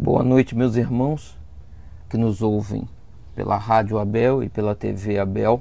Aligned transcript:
Boa 0.00 0.22
noite, 0.22 0.54
meus 0.54 0.76
irmãos 0.76 1.36
que 2.08 2.16
nos 2.16 2.40
ouvem 2.40 2.88
pela 3.34 3.56
Rádio 3.56 3.98
Abel 3.98 4.44
e 4.44 4.48
pela 4.48 4.72
TV 4.72 5.18
Abel. 5.18 5.60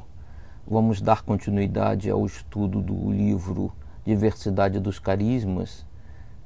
Vamos 0.67 1.01
dar 1.01 1.23
continuidade 1.23 2.07
ao 2.07 2.23
estudo 2.23 2.79
do 2.79 3.11
livro 3.11 3.73
Diversidade 4.05 4.79
dos 4.79 4.99
Carismas, 4.99 5.87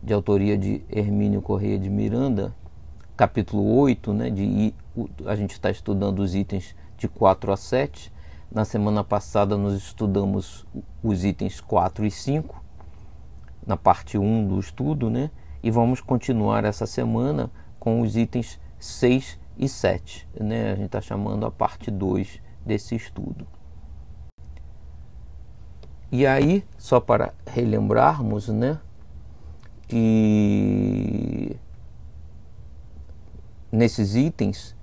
de 0.01 0.13
autoria 0.13 0.57
de 0.57 0.81
Hermínio 0.89 1.41
Correia 1.41 1.77
de 1.77 1.89
Miranda, 1.89 2.55
capítulo 3.17 3.77
8, 3.79 4.13
né, 4.13 4.29
de, 4.29 4.73
a 5.25 5.35
gente 5.35 5.51
está 5.51 5.69
estudando 5.69 6.19
os 6.19 6.33
itens 6.33 6.73
de 6.95 7.09
4 7.09 7.51
a 7.51 7.57
7. 7.57 8.09
Na 8.49 8.63
semana 8.63 9.03
passada 9.03 9.57
nós 9.57 9.73
estudamos 9.73 10.65
os 11.03 11.25
itens 11.25 11.59
4 11.59 12.05
e 12.05 12.11
5, 12.11 12.63
na 13.67 13.75
parte 13.75 14.17
1 14.17 14.47
do 14.47 14.57
estudo, 14.61 15.09
né? 15.09 15.29
E 15.61 15.69
vamos 15.69 15.99
continuar 15.99 16.63
essa 16.63 16.85
semana 16.85 17.51
com 17.81 17.99
os 18.01 18.15
itens 18.15 18.59
6 18.79 19.39
e 19.57 19.67
7. 19.67 20.27
Né? 20.39 20.71
A 20.71 20.75
gente 20.75 20.85
está 20.85 21.01
chamando 21.01 21.47
a 21.47 21.51
parte 21.51 21.89
2 21.89 22.39
desse 22.63 22.95
estudo. 22.95 23.47
E 26.11 26.27
aí, 26.27 26.63
só 26.77 26.99
para 26.99 27.33
relembrarmos, 27.47 28.49
né, 28.49 28.79
que 29.87 31.57
nesses 33.71 34.15
itens, 34.15 34.75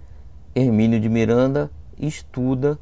Hermínio 0.55 0.99
de 0.99 1.09
Miranda 1.09 1.71
estuda 1.99 2.79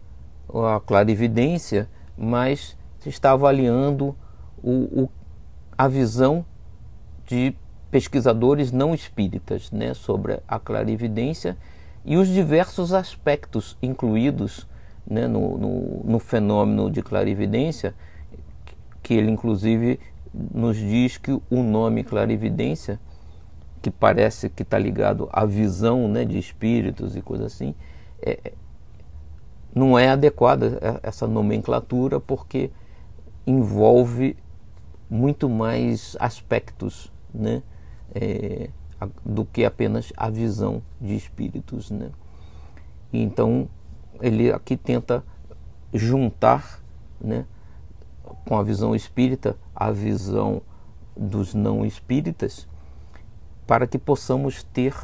a 0.48 0.80
clarividência, 0.80 1.90
mas 2.16 2.78
está 3.04 3.32
avaliando 3.32 4.16
o, 4.62 5.02
o, 5.02 5.10
a 5.76 5.88
visão 5.88 6.46
de 7.26 7.54
pesquisadores 7.90 8.72
não 8.72 8.94
espíritas 8.94 9.70
né, 9.70 9.94
sobre 9.94 10.40
a 10.46 10.58
clarividência 10.58 11.56
e 12.04 12.16
os 12.16 12.28
diversos 12.28 12.92
aspectos 12.92 13.76
incluídos 13.82 14.66
né, 15.06 15.26
no, 15.26 15.56
no, 15.56 16.04
no, 16.04 16.18
fenômeno 16.18 16.90
de 16.90 17.02
clarividência, 17.02 17.94
que 19.02 19.14
ele 19.14 19.30
inclusive 19.30 20.00
nos 20.32 20.76
diz 20.76 21.16
que 21.16 21.32
o 21.32 21.62
nome 21.62 22.04
clarividência, 22.04 23.00
que 23.80 23.90
parece 23.90 24.50
que 24.50 24.62
está 24.62 24.78
ligado 24.78 25.28
à 25.32 25.44
visão 25.44 26.08
né, 26.08 26.24
de 26.24 26.38
espíritos 26.38 27.16
e 27.16 27.22
coisas 27.22 27.52
assim, 27.52 27.74
é, 28.20 28.52
não 29.74 29.98
é 29.98 30.08
adequada 30.08 31.00
essa 31.02 31.26
nomenclatura 31.26 32.18
porque 32.18 32.70
envolve 33.46 34.36
muito 35.08 35.48
mais 35.48 36.16
aspectos, 36.18 37.12
né? 37.32 37.62
É, 38.14 38.70
do 39.24 39.44
que 39.44 39.64
apenas 39.64 40.12
a 40.16 40.30
visão 40.30 40.82
de 41.00 41.14
espíritos. 41.14 41.90
Né? 41.90 42.10
Então, 43.12 43.68
ele 44.20 44.52
aqui 44.52 44.76
tenta 44.76 45.24
juntar 45.92 46.80
né, 47.20 47.44
com 48.46 48.58
a 48.58 48.62
visão 48.62 48.94
espírita 48.94 49.56
a 49.74 49.90
visão 49.90 50.62
dos 51.16 51.54
não 51.54 51.84
espíritas 51.84 52.66
para 53.66 53.86
que 53.86 53.98
possamos 53.98 54.62
ter 54.62 54.94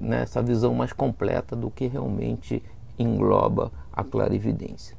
né, 0.00 0.22
essa 0.22 0.42
visão 0.42 0.74
mais 0.74 0.92
completa 0.92 1.54
do 1.54 1.70
que 1.70 1.86
realmente 1.86 2.62
engloba 2.98 3.70
a 3.92 4.02
clarividência. 4.02 4.96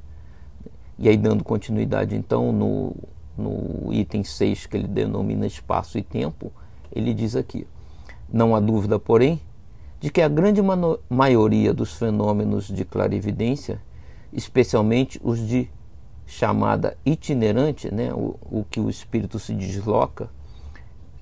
E 0.98 1.10
aí, 1.10 1.18
dando 1.18 1.44
continuidade, 1.44 2.16
então, 2.16 2.54
no, 2.54 2.96
no 3.38 3.94
item 3.94 4.24
6, 4.24 4.66
que 4.66 4.78
ele 4.78 4.88
denomina 4.88 5.46
espaço 5.46 5.98
e 5.98 6.02
tempo, 6.02 6.54
ele 6.96 7.14
diz 7.14 7.36
aqui: 7.36 7.68
Não 8.32 8.56
há 8.56 8.60
dúvida, 8.60 8.98
porém, 8.98 9.42
de 10.00 10.10
que 10.10 10.22
a 10.22 10.28
grande 10.28 10.62
maioria 11.10 11.74
dos 11.74 11.94
fenômenos 11.94 12.68
de 12.68 12.86
clarividência, 12.86 13.82
especialmente 14.32 15.20
os 15.24 15.40
de 15.40 15.70
chamada 16.26 16.98
itinerante, 17.06 17.94
né, 17.94 18.12
o, 18.14 18.36
o 18.42 18.66
que 18.70 18.80
o 18.80 18.90
espírito 18.90 19.38
se 19.38 19.54
desloca, 19.54 20.30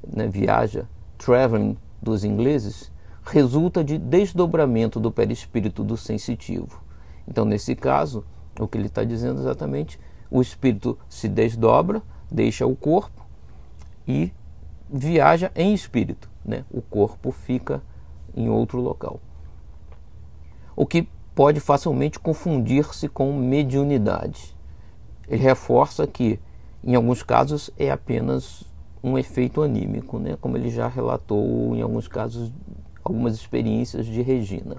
né, 0.06 0.28
viaja, 0.28 0.88
traveling 1.18 1.78
dos 2.02 2.24
ingleses, 2.24 2.92
resulta 3.26 3.84
de 3.84 3.98
desdobramento 3.98 5.00
do 5.00 5.12
perispírito 5.12 5.84
do 5.84 5.98
sensitivo. 5.98 6.82
Então, 7.28 7.46
nesse 7.46 7.76
caso, 7.76 8.26
o 8.60 8.68
que 8.68 8.78
ele 8.78 8.88
está 8.88 9.04
dizendo 9.04 9.40
exatamente, 9.40 10.00
o 10.30 10.42
espírito 10.42 10.98
se 11.08 11.28
desdobra, 11.28 12.02
deixa 12.30 12.66
o 12.66 12.76
corpo 12.76 13.26
e 14.08 14.32
viaja 14.94 15.52
em 15.56 15.74
espírito, 15.74 16.30
né? 16.46 16.64
o 16.72 16.80
corpo 16.80 17.32
fica 17.32 17.82
em 18.38 18.48
outro 18.48 18.80
local. 18.80 19.20
O 20.76 20.86
que 20.86 21.08
pode 21.34 21.60
facilmente 21.60 22.20
confundir-se 22.20 23.10
com 23.10 23.34
mediunidade. 23.34 24.56
Ele 25.28 25.42
reforça 25.42 26.06
que, 26.06 26.40
em 26.84 26.94
alguns 26.94 27.24
casos, 27.24 27.72
é 27.76 27.90
apenas 27.90 28.64
um 29.04 29.18
efeito 29.18 29.64
anímico, 29.64 30.20
né? 30.20 30.38
como 30.40 30.56
ele 30.58 30.70
já 30.70 30.88
relatou 30.88 31.76
em 31.76 31.82
alguns 31.82 32.08
casos, 32.08 32.52
algumas 33.04 33.34
experiências 33.34 34.06
de 34.06 34.22
Regina. 34.22 34.78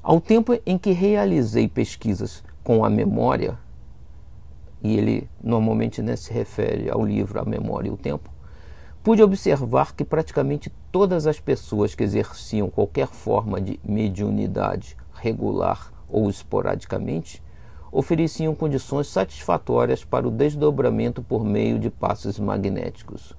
Ao 0.00 0.20
tempo 0.20 0.56
em 0.64 0.78
que 0.78 0.92
realizei 0.92 1.66
pesquisas 1.66 2.44
com 2.62 2.84
a 2.84 2.90
memória, 2.90 3.58
e 4.82 4.96
ele 4.96 5.28
normalmente 5.42 6.02
né, 6.02 6.16
se 6.16 6.32
refere 6.32 6.90
ao 6.90 7.04
livro 7.04 7.40
A 7.40 7.44
Memória 7.44 7.88
e 7.88 7.92
o 7.92 7.96
Tempo, 7.96 8.31
pude 9.02 9.22
observar 9.22 9.94
que 9.94 10.04
praticamente 10.04 10.72
todas 10.92 11.26
as 11.26 11.40
pessoas 11.40 11.94
que 11.94 12.04
exerciam 12.04 12.70
qualquer 12.70 13.08
forma 13.08 13.60
de 13.60 13.80
mediunidade 13.84 14.96
regular 15.12 15.92
ou 16.08 16.30
esporadicamente 16.30 17.42
ofereciam 17.90 18.54
condições 18.54 19.08
satisfatórias 19.08 20.04
para 20.04 20.26
o 20.26 20.30
desdobramento 20.30 21.22
por 21.22 21.44
meio 21.44 21.78
de 21.78 21.90
passos 21.90 22.38
magnéticos, 22.38 23.34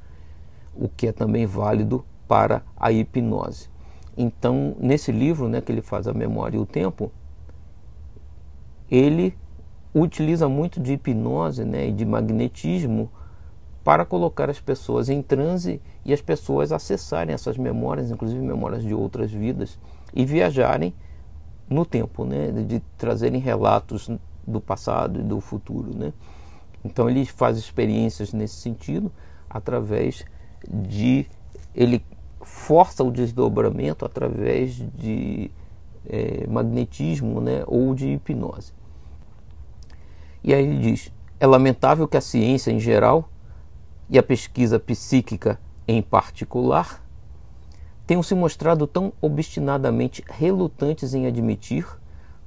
o 0.75 0.88
que 0.88 1.07
é 1.07 1.12
também 1.12 1.46
válido 1.46 2.06
para 2.28 2.62
a 2.75 2.91
hipnose. 2.91 3.69
Então, 4.16 4.75
nesse 4.80 5.12
livro, 5.12 5.47
né, 5.47 5.59
que 5.59 5.72
ele 5.72 5.81
faz 5.81 6.07
a 6.07 6.13
memória 6.13 6.57
e 6.57 6.59
o 6.59 6.66
tempo, 6.66 7.12
ele 8.91 9.35
utiliza 9.94 10.47
muito 10.47 10.80
de 10.80 10.94
hipnose 10.94 11.63
né, 11.63 11.88
e 11.88 11.91
de 11.91 12.06
magnetismo 12.06 13.09
para 13.83 14.05
colocar 14.05 14.49
as 14.49 14.59
pessoas 14.59 15.09
em 15.09 15.21
transe 15.21 15.81
e 16.05 16.13
as 16.13 16.21
pessoas 16.21 16.71
acessarem 16.71 17.33
essas 17.33 17.57
memórias, 17.57 18.09
inclusive 18.09 18.41
memórias 18.41 18.83
de 18.83 18.94
outras 18.94 19.31
vidas, 19.31 19.77
e 20.13 20.25
viajarem 20.25 20.94
no 21.69 21.85
tempo, 21.85 22.23
né? 22.23 22.51
de 22.51 22.79
trazerem 22.97 23.41
relatos 23.41 24.09
do 24.47 24.61
passado 24.61 25.19
e 25.19 25.23
do 25.23 25.41
futuro. 25.41 25.95
Né? 25.95 26.13
Então 26.83 27.09
ele 27.09 27.25
faz 27.25 27.57
experiências 27.57 28.31
nesse 28.31 28.55
sentido 28.55 29.11
através 29.49 30.25
de. 30.67 31.25
Ele 31.75 32.03
força 32.41 33.03
o 33.03 33.11
desdobramento 33.11 34.05
através 34.05 34.75
de 34.95 35.50
é, 36.07 36.45
magnetismo 36.47 37.41
né? 37.41 37.63
ou 37.65 37.94
de 37.95 38.13
hipnose. 38.13 38.71
E 40.44 40.53
aí 40.53 40.63
ele 40.63 40.79
diz: 40.79 41.11
é 41.39 41.47
lamentável 41.47 42.07
que 42.07 42.17
a 42.17 42.21
ciência 42.21 42.71
em 42.71 42.79
geral 42.79 43.29
e 44.09 44.18
a 44.18 44.24
pesquisa 44.24 44.80
psíquica 44.80 45.59
em 45.88 46.02
particular 46.02 47.03
tenham 48.06 48.24
se 48.24 48.36
mostrado 48.36 48.86
tão 48.86 49.14
obstinadamente 49.22 50.24
relutantes 50.28 51.14
em 51.14 51.25
admitir, 51.25 51.86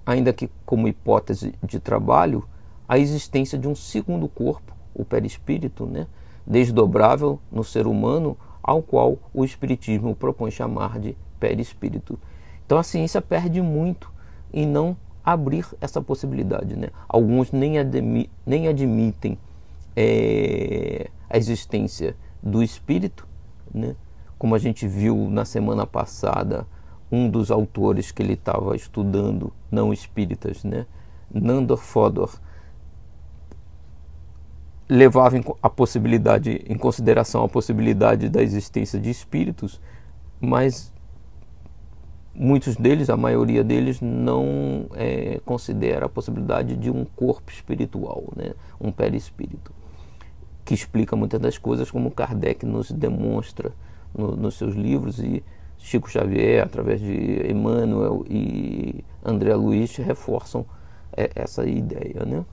ainda 0.04 0.32
que 0.32 0.50
como 0.64 0.88
hipótese 0.88 1.54
de 1.62 1.80
trabalho, 1.80 2.46
a 2.88 2.98
existência 2.98 3.58
de 3.58 3.66
um 3.66 3.74
segundo 3.74 4.28
corpo, 4.28 4.74
o 4.94 5.04
perispírito, 5.04 5.86
né, 5.86 6.06
desdobrável 6.46 7.40
no 7.50 7.64
ser 7.64 7.86
humano, 7.86 8.36
ao 8.62 8.82
qual 8.82 9.18
o 9.32 9.44
Espiritismo 9.44 10.14
propõe 10.14 10.50
chamar 10.50 10.98
de 10.98 11.16
perispírito. 11.38 12.18
Então 12.64 12.78
a 12.78 12.82
ciência 12.82 13.22
perde 13.22 13.62
muito 13.62 14.12
em 14.52 14.66
não 14.66 14.96
abrir 15.24 15.66
essa 15.80 16.00
possibilidade. 16.00 16.76
Né? 16.76 16.88
Alguns 17.08 17.52
nem, 17.52 17.78
admi 17.78 18.30
nem 18.44 18.68
admitem 18.68 19.38
é, 19.96 21.08
a 21.28 21.38
existência 21.38 22.14
do 22.42 22.62
espírito, 22.62 23.26
né? 23.74 23.96
como 24.38 24.54
a 24.54 24.58
gente 24.58 24.86
viu 24.86 25.30
na 25.30 25.44
semana 25.44 25.86
passada, 25.86 26.66
um 27.10 27.30
dos 27.30 27.50
autores 27.50 28.12
que 28.12 28.22
ele 28.22 28.34
estava 28.34 28.76
estudando, 28.76 29.52
não 29.70 29.92
espíritas, 29.92 30.62
né? 30.62 30.86
Nandor 31.32 31.78
Fodor, 31.78 32.38
levava 34.88 35.36
a 35.62 35.70
possibilidade, 35.70 36.64
em 36.68 36.76
consideração 36.76 37.44
a 37.44 37.48
possibilidade 37.48 38.28
da 38.28 38.42
existência 38.42 39.00
de 39.00 39.08
espíritos, 39.08 39.80
mas 40.40 40.92
muitos 42.34 42.76
deles, 42.76 43.08
a 43.08 43.16
maioria 43.16 43.64
deles, 43.64 44.00
não 44.00 44.86
é, 44.94 45.40
considera 45.44 46.06
a 46.06 46.08
possibilidade 46.08 46.76
de 46.76 46.90
um 46.90 47.04
corpo 47.04 47.50
espiritual, 47.50 48.24
né? 48.36 48.52
um 48.80 48.92
perispírito 48.92 49.72
que 50.66 50.74
explica 50.74 51.16
muitas 51.16 51.40
das 51.40 51.56
coisas, 51.56 51.90
como 51.90 52.10
Kardec 52.10 52.66
nos 52.66 52.90
demonstra 52.90 53.72
no, 54.14 54.36
nos 54.36 54.56
seus 54.56 54.74
livros 54.74 55.18
e 55.20 55.42
Chico 55.78 56.10
Xavier, 56.10 56.62
através 56.62 57.00
de 57.00 57.50
Emmanuel 57.50 58.24
e 58.28 59.04
André 59.24 59.54
Luiz, 59.54 59.96
reforçam 59.96 60.66
é, 61.16 61.30
essa 61.34 61.64
ideia. 61.66 62.24
Né? 62.26 62.44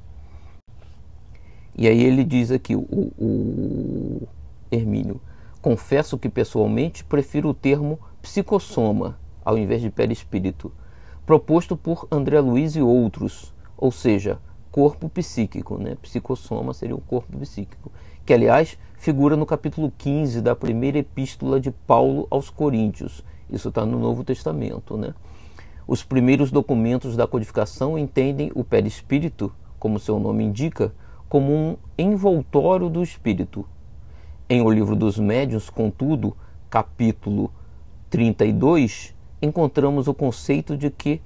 E 1.75 1.87
aí 1.87 2.03
ele 2.03 2.23
diz 2.23 2.51
aqui, 2.51 2.75
o, 2.75 2.81
o 2.81 4.27
Hermínio, 4.71 5.19
confesso 5.61 6.17
que 6.17 6.29
pessoalmente 6.29 7.03
prefiro 7.03 7.49
o 7.49 7.53
termo 7.53 7.99
psicossoma 8.21 9.17
ao 9.43 9.57
invés 9.57 9.81
de 9.81 9.89
perispírito, 9.89 10.71
proposto 11.25 11.75
por 11.75 12.07
André 12.11 12.39
Luiz 12.39 12.75
e 12.75 12.81
outros, 12.81 13.53
ou 13.77 13.91
seja, 13.91 14.39
corpo 14.73 15.07
psíquico, 15.07 15.77
né? 15.77 15.95
Psicossoma 16.01 16.73
seria 16.73 16.95
o 16.95 16.99
corpo 16.99 17.37
psíquico, 17.37 17.91
que 18.25 18.33
aliás 18.33 18.75
figura 18.97 19.37
no 19.37 19.45
capítulo 19.45 19.93
15 19.95 20.41
da 20.41 20.55
primeira 20.55 20.97
epístola 20.97 21.61
de 21.61 21.69
Paulo 21.69 22.25
aos 22.31 22.49
Coríntios. 22.49 23.23
Isso 23.47 23.69
está 23.69 23.85
no 23.85 23.99
Novo 23.99 24.23
Testamento, 24.23 24.97
né? 24.97 25.13
Os 25.87 26.01
primeiros 26.01 26.49
documentos 26.49 27.15
da 27.15 27.27
codificação 27.27 27.99
entendem 27.99 28.51
o 28.55 28.63
perispírito, 28.63 29.53
como 29.77 29.99
seu 29.99 30.19
nome 30.19 30.43
indica, 30.43 30.91
como 31.29 31.53
um 31.53 31.77
envoltório 31.95 32.89
do 32.89 33.03
espírito. 33.03 33.67
Em 34.49 34.63
O 34.63 34.71
Livro 34.71 34.95
dos 34.95 35.19
Médiuns, 35.19 35.69
contudo, 35.69 36.35
capítulo 36.67 37.51
32, 38.09 39.13
encontramos 39.39 40.07
o 40.07 40.15
conceito 40.15 40.75
de 40.75 40.89
que 40.89 41.21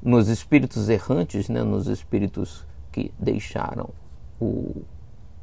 nos 0.00 0.28
espíritos 0.28 0.88
errantes, 0.88 1.48
né, 1.48 1.64
nos 1.64 1.88
espíritos 1.88 2.67
que 2.98 3.12
deixaram 3.16 3.90
o, 4.40 4.82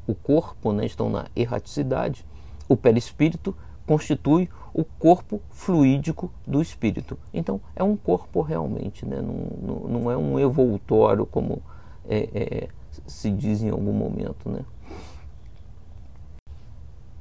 o 0.06 0.14
corpo, 0.14 0.74
né, 0.74 0.86
estão 0.86 1.10
na 1.10 1.28
erraticidade, 1.36 2.26
o 2.68 2.76
perispírito 2.76 3.56
constitui 3.86 4.50
o 4.74 4.84
corpo 4.84 5.42
fluídico 5.52 6.32
do 6.46 6.62
espírito. 6.62 7.18
Então, 7.34 7.62
é 7.76 7.84
um 7.84 7.96
corpo 7.96 8.42
realmente, 8.42 9.06
né? 9.06 9.22
não, 9.22 9.48
não, 9.62 9.88
não 9.88 10.12
é 10.12 10.18
um 10.18 10.38
evoltório 10.38 11.26
como 11.26 11.62
é, 12.10 12.30
é, 12.34 12.68
se 13.08 13.32
diz 13.32 13.62
em 13.62 13.70
algum 13.70 13.94
momento. 13.94 14.50
Né? 14.50 14.66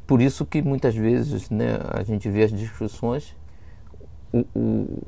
Por 0.06 0.20
isso 0.20 0.44
que 0.44 0.62
muitas 0.62 0.96
vezes 0.96 1.48
né, 1.48 1.78
a 1.92 2.02
gente 2.02 2.28
vê 2.28 2.44
as 2.44 2.50
discussões, 2.50 3.36
o, 4.32 4.44
o, 4.58 5.02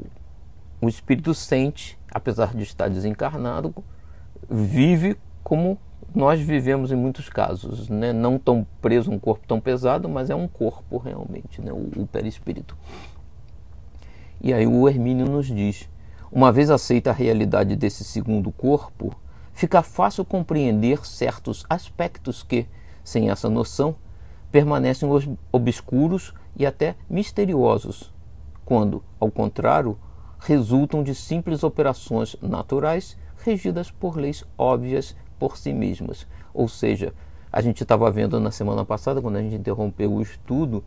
o 0.83 0.89
espírito 0.89 1.35
sente, 1.35 1.99
apesar 2.13 2.55
de 2.55 2.63
estar 2.63 2.89
desencarnado, 2.89 3.75
vive 4.49 5.17
como 5.43 5.79
nós 6.15 6.41
vivemos 6.41 6.91
em 6.91 6.97
muitos 6.97 7.29
casos, 7.29 7.89
né? 7.89 8.13
não 8.13 8.39
tão 8.39 8.67
preso 8.81 9.11
um 9.11 9.19
corpo 9.19 9.47
tão 9.47 9.61
pesado, 9.61 10.09
mas 10.09 10.31
é 10.31 10.35
um 10.35 10.49
corpo 10.49 10.97
realmente, 10.99 11.61
né? 11.61 11.73
o, 11.73 12.03
o 12.03 12.07
perispírito. 12.07 12.77
E 14.41 14.53
aí 14.53 14.67
o 14.67 14.89
Hermínio 14.89 15.27
nos 15.27 15.47
diz: 15.47 15.89
uma 16.31 16.53
vez 16.53 16.71
aceita 16.71 17.11
a 17.11 17.13
realidade 17.13 17.77
desse 17.77 18.05
segundo 18.05 18.51
corpo, 18.51 19.15
fica 19.53 19.83
fácil 19.83 20.25
compreender 20.25 21.07
certos 21.07 21.65
aspectos 21.69 22.43
que, 22.43 22.67
sem 23.05 23.31
essa 23.31 23.49
noção, 23.49 23.97
permanecem 24.51 25.09
obscuros 25.53 26.33
e 26.57 26.65
até 26.65 26.95
misteriosos, 27.09 28.13
quando, 28.65 29.03
ao 29.21 29.31
contrário, 29.31 29.99
resultam 30.39 31.03
de 31.03 31.15
simples 31.15 31.63
operações 31.63 32.37
naturais 32.41 33.17
regidas 33.47 33.91
por 33.91 34.17
leis 34.19 34.45
óbvias 34.59 35.17
por 35.39 35.57
si 35.57 35.73
mesmas. 35.73 36.27
Ou 36.53 36.69
seja, 36.69 37.15
a 37.51 37.61
gente 37.63 37.83
estava 37.83 38.11
vendo 38.11 38.39
na 38.39 38.51
semana 38.51 38.85
passada, 38.85 39.23
quando 39.23 39.37
a 39.37 39.43
gente 39.43 39.55
interrompeu 39.55 40.13
o 40.13 40.21
estudo, 40.21 40.85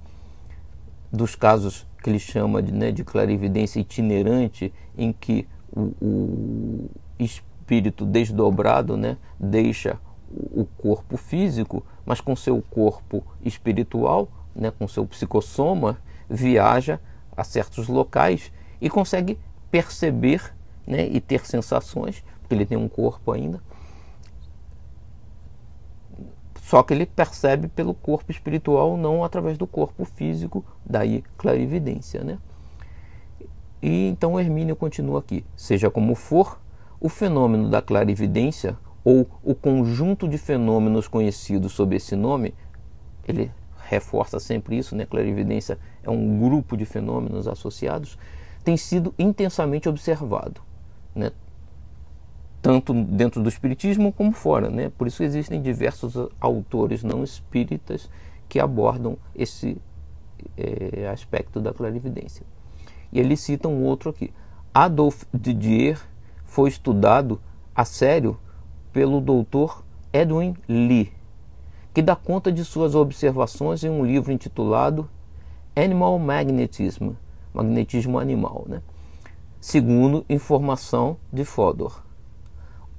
dos 1.11 1.35
casos 1.35 1.88
que 2.03 2.09
ele 2.09 2.19
chama 2.19 2.61
de, 2.61 2.71
né, 2.71 2.91
de 2.91 3.03
clarividência 3.03 3.79
itinerante, 3.79 4.71
em 4.97 5.11
que 5.11 5.47
o, 5.71 5.94
o 6.01 6.89
espírito 7.17 8.06
desdobrado 8.06 8.95
né, 8.95 9.17
deixa 9.39 10.00
o 10.31 10.65
corpo 10.77 11.17
físico, 11.17 11.83
mas 12.06 12.21
com 12.21 12.35
seu 12.35 12.61
corpo 12.61 13.25
espiritual, 13.44 14.29
né, 14.56 14.71
com 14.71 14.88
seu 14.88 15.06
psicossoma, 15.06 15.97
viaja 16.29 17.00
a 17.35 17.44
certos 17.44 17.88
locais 17.88 18.51
e 18.79 18.89
consegue 18.89 19.39
perceber 19.71 20.53
né, 20.85 21.07
e 21.07 21.19
ter 21.19 21.45
sensações, 21.45 22.23
porque 22.49 22.55
ele 22.55 22.65
tem 22.65 22.77
um 22.77 22.89
corpo 22.89 23.31
ainda, 23.31 23.61
só 26.63 26.81
que 26.81 26.93
ele 26.93 27.05
percebe 27.05 27.67
pelo 27.67 27.93
corpo 27.93 28.31
espiritual, 28.31 28.97
não 28.97 29.23
através 29.23 29.55
do 29.55 29.67
corpo 29.67 30.03
físico, 30.03 30.65
daí 30.83 31.23
clarividência. 31.37 32.23
Né? 32.23 32.39
E 33.81 34.07
então 34.07 34.39
Hermínio 34.39 34.75
continua 34.75 35.19
aqui: 35.19 35.45
seja 35.55 35.91
como 35.91 36.15
for, 36.15 36.59
o 36.99 37.07
fenômeno 37.07 37.69
da 37.69 37.83
clarividência, 37.83 38.75
ou 39.03 39.27
o 39.43 39.53
conjunto 39.53 40.27
de 40.27 40.37
fenômenos 40.39 41.07
conhecidos 41.07 41.71
sob 41.73 41.95
esse 41.95 42.15
nome, 42.15 42.55
ele 43.27 43.51
reforça 43.87 44.39
sempre 44.39 44.77
isso, 44.77 44.95
né? 44.95 45.05
Clarividência 45.05 45.77
é 46.03 46.09
um 46.09 46.39
grupo 46.39 46.75
de 46.75 46.85
fenômenos 46.85 47.47
associados, 47.47 48.17
tem 48.63 48.75
sido 48.75 49.13
intensamente 49.17 49.87
observado, 49.87 50.61
né? 51.15 51.31
Tanto 52.61 52.94
dentro 52.94 53.41
do 53.41 53.50
espiritismo 53.50 54.11
como 54.11 54.31
fora, 54.31 54.69
né? 54.69 54.91
Por 54.97 55.07
isso 55.07 55.23
existem 55.23 55.61
diversos 55.61 56.15
autores 56.39 57.03
não 57.03 57.23
espíritas 57.23 58.09
que 58.47 58.59
abordam 58.59 59.17
esse 59.35 59.77
é, 60.57 61.07
aspecto 61.07 61.59
da 61.59 61.73
clarividência. 61.73 62.45
E 63.11 63.19
ele 63.19 63.38
cita 63.38 63.67
um 63.67 63.83
outro 63.83 64.09
aqui. 64.09 64.31
Adolf 64.73 65.23
Didier 65.33 66.00
foi 66.44 66.69
estudado 66.69 67.39
a 67.73 67.85
sério 67.85 68.38
pelo 68.91 69.21
doutor 69.21 69.83
Edwin 70.11 70.56
Lee, 70.67 71.11
que 71.94 72.01
dá 72.01 72.15
conta 72.15 72.51
de 72.51 72.65
suas 72.65 72.95
observações 72.95 73.83
em 73.83 73.89
um 73.89 74.06
livro 74.06 74.31
intitulado 74.31 75.09
Animal 75.75 76.19
Magnetism, 76.19 77.11
magnetismo 77.53 78.19
animal, 78.19 78.65
né? 78.67 78.81
segundo 79.59 80.25
informação 80.29 81.17
de 81.31 81.45
Fodor. 81.45 82.08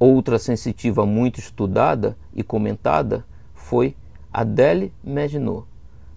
Outra 0.01 0.39
sensitiva 0.39 1.05
muito 1.05 1.39
estudada 1.41 2.17
e 2.33 2.43
comentada 2.43 3.23
foi 3.53 3.95
Adèle 4.33 4.95
Maginot, 5.05 5.67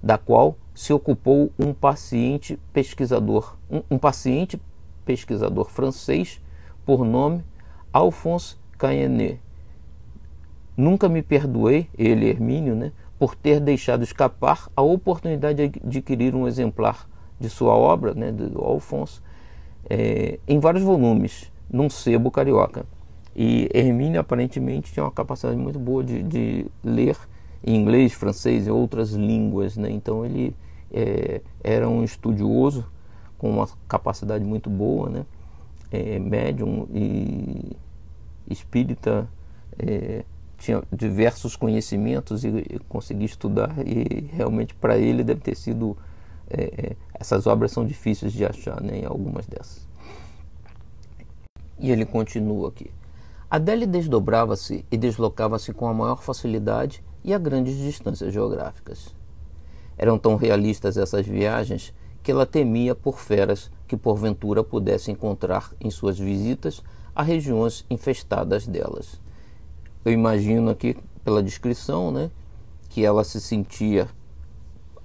da 0.01 0.17
qual 0.17 0.55
se 0.73 0.93
ocupou 0.93 1.51
um 1.59 1.73
paciente 1.73 2.57
pesquisador, 2.71 3.57
um, 3.69 3.81
um 3.91 3.97
paciente 3.97 4.57
pesquisador 5.03 5.69
francês 5.69 6.39
por 6.85 7.03
nome 7.03 7.43
Alphonse 7.91 8.55
Cayenet. 8.77 9.41
Nunca 10.77 11.09
me 11.09 11.21
perdoei, 11.21 11.89
ele 11.97 12.29
Hermínio, 12.29 12.75
né, 12.75 12.93
por 13.19 13.35
ter 13.35 13.59
deixado 13.59 14.01
escapar 14.01 14.69
a 14.77 14.81
oportunidade 14.81 15.67
de 15.67 15.81
adquirir 15.85 16.33
um 16.33 16.47
exemplar 16.47 17.05
de 17.37 17.49
sua 17.49 17.73
obra, 17.73 18.13
né, 18.13 18.31
do 18.31 18.61
Alphonse, 18.61 19.19
é, 19.89 20.39
em 20.47 20.57
vários 20.57 20.83
volumes, 20.83 21.51
num 21.69 21.89
sebo 21.89 22.31
carioca. 22.31 22.85
E 23.35 23.69
Hermínio 23.73 24.19
aparentemente 24.19 24.91
tinha 24.91 25.03
uma 25.03 25.11
capacidade 25.11 25.57
muito 25.57 25.79
boa 25.79 26.03
de, 26.03 26.21
de 26.23 26.65
ler 26.83 27.17
em 27.65 27.75
inglês, 27.75 28.13
francês 28.13 28.67
e 28.67 28.71
outras 28.71 29.11
línguas. 29.11 29.75
Né? 29.77 29.89
Então 29.89 30.25
ele 30.25 30.55
é, 30.91 31.41
era 31.63 31.89
um 31.89 32.03
estudioso 32.03 32.85
com 33.37 33.49
uma 33.49 33.67
capacidade 33.87 34.43
muito 34.43 34.69
boa, 34.69 35.09
né? 35.09 35.25
É, 35.91 36.17
médium 36.17 36.87
e 36.91 37.75
espírita, 38.49 39.27
é, 39.77 40.23
tinha 40.57 40.81
diversos 40.91 41.55
conhecimentos 41.55 42.43
e, 42.43 42.47
e 42.47 42.79
conseguia 42.89 43.25
estudar 43.25 43.75
e 43.85 44.29
realmente 44.31 44.73
para 44.73 44.97
ele 44.97 45.23
deve 45.23 45.41
ter 45.41 45.55
sido 45.55 45.95
é, 46.49 46.95
essas 47.13 47.47
obras 47.47 47.71
são 47.71 47.85
difíceis 47.85 48.31
de 48.33 48.45
achar, 48.45 48.81
né, 48.81 49.03
algumas 49.05 49.45
dessas. 49.45 49.87
E 51.79 51.91
ele 51.91 52.05
continua 52.05 52.69
aqui. 52.69 52.89
Adele 53.53 53.85
desdobrava-se 53.85 54.83
e 54.91 54.97
deslocava-se 54.97 55.71
com 55.73 55.87
a 55.87 55.93
maior 55.93 56.23
facilidade 56.23 57.03
e 57.23 57.35
a 57.35 57.37
grandes 57.37 57.77
distâncias 57.77 58.33
geográficas. 58.33 59.15
Eram 59.95 60.17
tão 60.17 60.35
realistas 60.35 60.97
essas 60.97 61.27
viagens 61.27 61.93
que 62.23 62.31
ela 62.31 62.47
temia 62.47 62.95
por 62.95 63.19
feras 63.19 63.69
que 63.87 63.95
porventura 63.95 64.63
pudesse 64.63 65.11
encontrar 65.11 65.71
em 65.79 65.91
suas 65.91 66.17
visitas 66.17 66.81
a 67.13 67.21
regiões 67.21 67.85
infestadas 67.91 68.65
delas. 68.65 69.21
Eu 70.03 70.11
imagino 70.11 70.71
aqui 70.71 70.97
pela 71.23 71.43
descrição, 71.43 72.09
né, 72.11 72.31
que 72.89 73.05
ela 73.05 73.23
se 73.23 73.39
sentia 73.39 74.07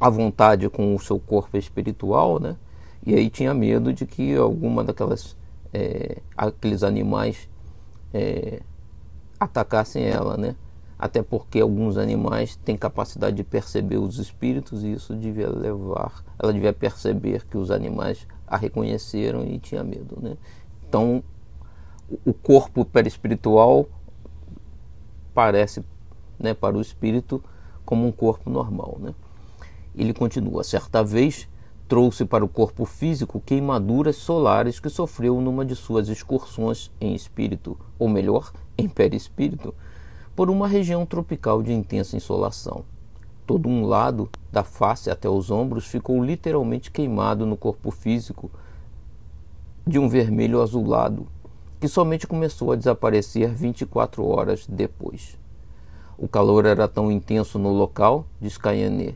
à 0.00 0.08
vontade 0.08 0.70
com 0.70 0.94
o 0.94 0.98
seu 0.98 1.20
corpo 1.20 1.58
espiritual, 1.58 2.40
né, 2.40 2.56
e 3.04 3.14
aí 3.14 3.28
tinha 3.28 3.52
medo 3.52 3.92
de 3.92 4.06
que 4.06 4.34
alguma 4.34 4.82
daquelas 4.82 5.36
é, 5.70 6.22
aqueles 6.34 6.82
animais 6.82 7.46
é, 8.12 8.62
atacassem 9.38 10.04
ela, 10.04 10.36
né? 10.36 10.56
até 10.98 11.22
porque 11.22 11.60
alguns 11.60 11.96
animais 11.96 12.56
têm 12.56 12.76
capacidade 12.76 13.36
de 13.36 13.44
perceber 13.44 13.98
os 13.98 14.18
espíritos 14.18 14.82
e 14.82 14.92
isso 14.92 15.14
devia 15.14 15.48
levar, 15.48 16.24
ela 16.38 16.52
devia 16.52 16.72
perceber 16.72 17.46
que 17.46 17.56
os 17.56 17.70
animais 17.70 18.26
a 18.46 18.56
reconheceram 18.56 19.44
e 19.44 19.58
tinha 19.58 19.84
medo, 19.84 20.18
né? 20.20 20.36
Então, 20.88 21.22
o 22.24 22.32
corpo 22.32 22.84
perispiritual 22.84 23.86
parece, 25.32 25.84
né, 26.38 26.54
para 26.54 26.76
o 26.76 26.80
espírito 26.80 27.44
como 27.84 28.06
um 28.06 28.10
corpo 28.10 28.50
normal, 28.50 28.96
né? 28.98 29.14
Ele 29.94 30.12
continua: 30.12 30.64
certa 30.64 31.04
vez 31.04 31.48
trouxe 31.88 32.26
para 32.26 32.44
o 32.44 32.48
corpo 32.48 32.84
físico 32.84 33.42
queimaduras 33.44 34.16
solares 34.16 34.78
que 34.78 34.90
sofreu 34.90 35.40
numa 35.40 35.64
de 35.64 35.74
suas 35.74 36.08
excursões 36.08 36.92
em 37.00 37.14
espírito, 37.14 37.78
ou 37.98 38.10
melhor, 38.10 38.52
em 38.76 38.86
perispírito 38.86 39.74
por 40.36 40.50
uma 40.50 40.68
região 40.68 41.06
tropical 41.06 41.62
de 41.62 41.72
intensa 41.72 42.14
insolação. 42.14 42.84
Todo 43.46 43.68
um 43.68 43.86
lado 43.86 44.28
da 44.52 44.62
face 44.62 45.10
até 45.10 45.28
os 45.28 45.50
ombros 45.50 45.86
ficou 45.86 46.22
literalmente 46.22 46.90
queimado 46.90 47.46
no 47.46 47.56
corpo 47.56 47.90
físico 47.90 48.50
de 49.86 49.98
um 49.98 50.06
vermelho 50.06 50.60
azulado, 50.60 51.26
que 51.80 51.88
somente 51.88 52.26
começou 52.26 52.70
a 52.70 52.76
desaparecer 52.76 53.48
24 53.54 54.24
horas 54.26 54.66
depois. 54.68 55.38
O 56.18 56.28
calor 56.28 56.66
era 56.66 56.86
tão 56.86 57.10
intenso 57.10 57.58
no 57.58 57.72
local, 57.72 58.26
diz 58.38 58.58
Caiané, 58.58 59.14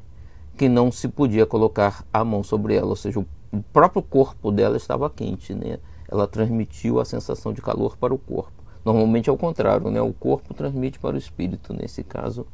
que 0.62 0.68
não 0.68 0.92
se 0.92 1.08
podia 1.08 1.44
colocar 1.44 2.04
a 2.12 2.24
mão 2.24 2.44
sobre 2.44 2.76
ela, 2.76 2.86
ou 2.86 2.94
seja, 2.94 3.18
o 3.18 3.62
próprio 3.72 4.00
corpo 4.00 4.52
dela 4.52 4.76
estava 4.76 5.10
quente, 5.10 5.52
né? 5.52 5.80
Ela 6.08 6.24
transmitiu 6.28 7.00
a 7.00 7.04
sensação 7.04 7.52
de 7.52 7.60
calor 7.60 7.96
para 7.96 8.14
o 8.14 8.18
corpo. 8.18 8.52
Normalmente 8.84 9.28
é 9.28 9.32
o 9.32 9.36
contrário, 9.36 9.90
né? 9.90 10.00
O 10.00 10.12
corpo 10.12 10.54
transmite 10.54 11.00
para 11.00 11.16
o 11.16 11.18
espírito. 11.18 11.74
Nesse 11.74 12.04
caso, 12.04 12.46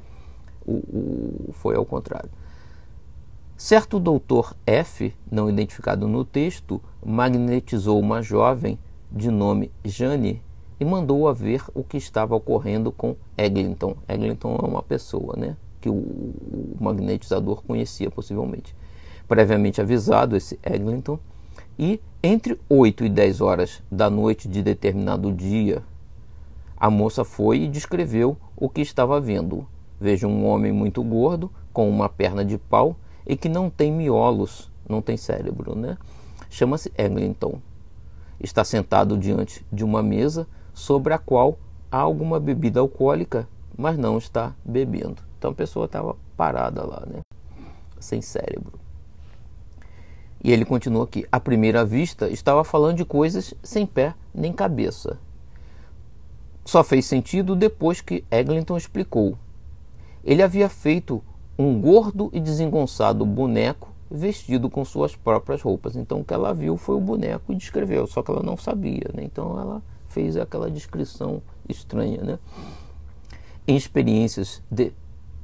o, 0.66 0.72
o, 0.72 1.52
foi 1.52 1.76
ao 1.76 1.84
contrário. 1.84 2.30
Certo 3.58 4.00
doutor 4.00 4.56
F, 4.64 5.14
não 5.30 5.50
identificado 5.50 6.08
no 6.08 6.24
texto, 6.24 6.80
magnetizou 7.04 8.00
uma 8.00 8.22
jovem 8.22 8.78
de 9.12 9.30
nome 9.30 9.70
Jane 9.84 10.42
e 10.80 10.84
mandou-a 10.86 11.34
ver 11.34 11.62
o 11.74 11.84
que 11.84 11.98
estava 11.98 12.34
ocorrendo 12.34 12.90
com 12.90 13.16
Eglinton. 13.36 13.98
Eglinton 14.08 14.56
é 14.62 14.66
uma 14.66 14.82
pessoa, 14.82 15.36
né? 15.36 15.58
Que 15.80 15.88
o, 15.88 16.35
magnetizador 16.80 17.62
conhecia 17.62 18.11
possivelmente. 18.11 18.75
Previamente 19.26 19.80
avisado, 19.80 20.37
esse 20.37 20.58
Eglinton, 20.62 21.18
e 21.78 22.00
entre 22.23 22.58
8 22.68 23.04
e 23.04 23.08
10 23.08 23.40
horas 23.40 23.82
da 23.90 24.11
noite 24.11 24.49
de 24.49 24.62
determinado 24.62 25.32
dia, 25.32 25.82
a 26.76 26.90
moça 26.90 27.25
foi 27.25 27.62
e 27.62 27.68
descreveu 27.68 28.37
o 28.56 28.68
que 28.68 28.80
estava 28.80 29.20
vendo. 29.20 29.66
Veja 30.00 30.26
um 30.26 30.47
homem 30.47 30.73
muito 30.73 31.02
gordo, 31.02 31.50
com 31.73 31.88
uma 31.88 32.08
perna 32.08 32.44
de 32.44 32.58
pau 32.58 32.97
e 33.26 33.37
que 33.37 33.49
não 33.49 33.70
tem 33.70 33.92
miolos, 33.92 34.70
não 34.88 35.02
tem 35.02 35.16
cérebro, 35.16 35.76
né? 35.76 35.97
Chama-se 36.50 36.92
Eglinton. 36.97 37.61
Está 38.40 38.64
sentado 38.64 39.18
diante 39.18 39.64
de 39.73 39.85
uma 39.85 40.02
mesa 40.02 40.47
sobre 40.73 41.12
a 41.12 41.18
qual 41.18 41.58
há 41.90 41.99
alguma 41.99 42.40
bebida 42.40 42.80
alcoólica, 42.80 43.49
mas 43.76 43.99
não 43.99 44.18
está 44.18 44.54
bebendo. 44.64 45.27
Então 45.38 45.52
a 45.52 45.54
pessoa 45.54 45.87
estava 45.87 46.16
parada 46.37 46.85
lá, 46.85 47.04
né? 47.07 47.21
Sem 48.00 48.21
cérebro. 48.21 48.78
E 50.42 50.52
ele 50.52 50.64
continua 50.64 51.04
aqui. 51.04 51.26
À 51.30 51.40
primeira 51.40 51.85
vista, 51.85 52.28
estava 52.28 52.62
falando 52.64 52.97
de 52.97 53.04
coisas 53.04 53.54
sem 53.62 53.87
pé 53.87 54.14
nem 54.35 54.52
cabeça. 54.52 55.18
Só 56.64 56.85
fez 56.85 57.07
sentido 57.07 57.57
depois 57.57 58.00
que 58.00 58.25
Eglinton 58.30 58.76
explicou. 58.76 59.38
Ele 60.25 60.42
havia 60.42 60.68
feito 60.68 61.23
um 61.59 61.80
gordo 61.80 62.30
e 62.33 62.40
desengonçado 62.40 63.25
boneco 63.25 63.88
vestido 64.11 64.71
com 64.71 64.85
suas 64.85 65.16
próprias 65.16 65.61
roupas. 65.62 65.97
Então 65.97 66.21
o 66.21 66.25
que 66.25 66.35
ela 66.35 66.52
viu 66.52 66.76
foi 66.76 66.97
o 66.97 67.00
boneco 67.00 67.52
e 67.52 67.57
descreveu, 67.57 68.07
só 68.07 68.23
que 68.23 68.30
ela 68.30 68.42
não 68.42 68.57
sabia, 68.57 69.11
né? 69.14 69.23
Então 69.25 69.59
ela 69.59 69.83
fez 70.09 70.37
aquela 70.37 70.71
descrição 70.71 71.42
estranha, 71.68 72.23
né? 72.23 72.38
Em 73.66 73.76
experiências 73.76 74.62
de 74.71 74.92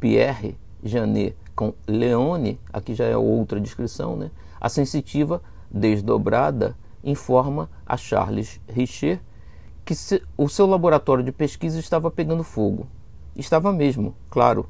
Pierre 0.00 0.56
Janet 0.82 1.36
com 1.54 1.72
Leone, 1.86 2.60
aqui 2.72 2.94
já 2.94 3.04
é 3.04 3.16
outra 3.16 3.60
descrição, 3.60 4.16
né? 4.16 4.30
A 4.60 4.68
sensitiva 4.68 5.40
desdobrada 5.70 6.76
informa 7.02 7.70
a 7.86 7.96
Charles 7.96 8.60
Richer 8.68 9.20
que 9.84 9.94
se, 9.94 10.22
o 10.36 10.48
seu 10.48 10.66
laboratório 10.66 11.22
de 11.22 11.30
pesquisa 11.30 11.78
estava 11.78 12.10
pegando 12.10 12.42
fogo. 12.42 12.86
Estava 13.36 13.72
mesmo, 13.72 14.14
claro, 14.30 14.68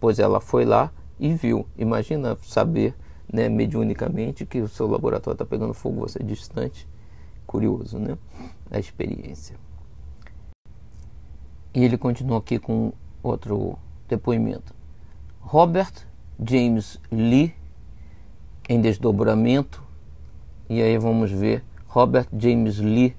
pois 0.00 0.18
ela 0.18 0.40
foi 0.40 0.64
lá 0.64 0.90
e 1.20 1.34
viu. 1.34 1.66
Imagina 1.76 2.36
saber, 2.42 2.94
né, 3.30 3.48
mediunicamente, 3.48 4.46
que 4.46 4.60
o 4.60 4.68
seu 4.68 4.86
laboratório 4.86 5.34
está 5.34 5.44
pegando 5.44 5.74
fogo, 5.74 6.00
você 6.00 6.22
é 6.22 6.24
distante. 6.24 6.88
Curioso, 7.46 7.98
né? 7.98 8.16
A 8.70 8.78
experiência. 8.78 9.56
E 11.74 11.84
ele 11.84 11.98
continua 11.98 12.38
aqui 12.38 12.58
com 12.58 12.92
outro 13.22 13.78
depoimento. 14.08 14.74
Robert 15.40 15.92
James 16.44 17.00
Lee, 17.10 17.54
em 18.68 18.80
desdobramento, 18.80 19.82
e 20.68 20.82
aí 20.82 20.98
vamos 20.98 21.30
ver 21.30 21.64
Robert 21.86 22.26
James 22.36 22.78
Lee 22.78 23.16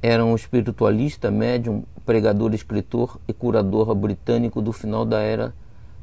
era 0.00 0.24
um 0.24 0.34
espiritualista, 0.34 1.30
médium, 1.30 1.82
pregador, 2.04 2.54
escritor 2.54 3.20
e 3.26 3.32
curador 3.32 3.92
britânico 3.94 4.62
do 4.62 4.72
final 4.72 5.04
da 5.04 5.20
era 5.20 5.52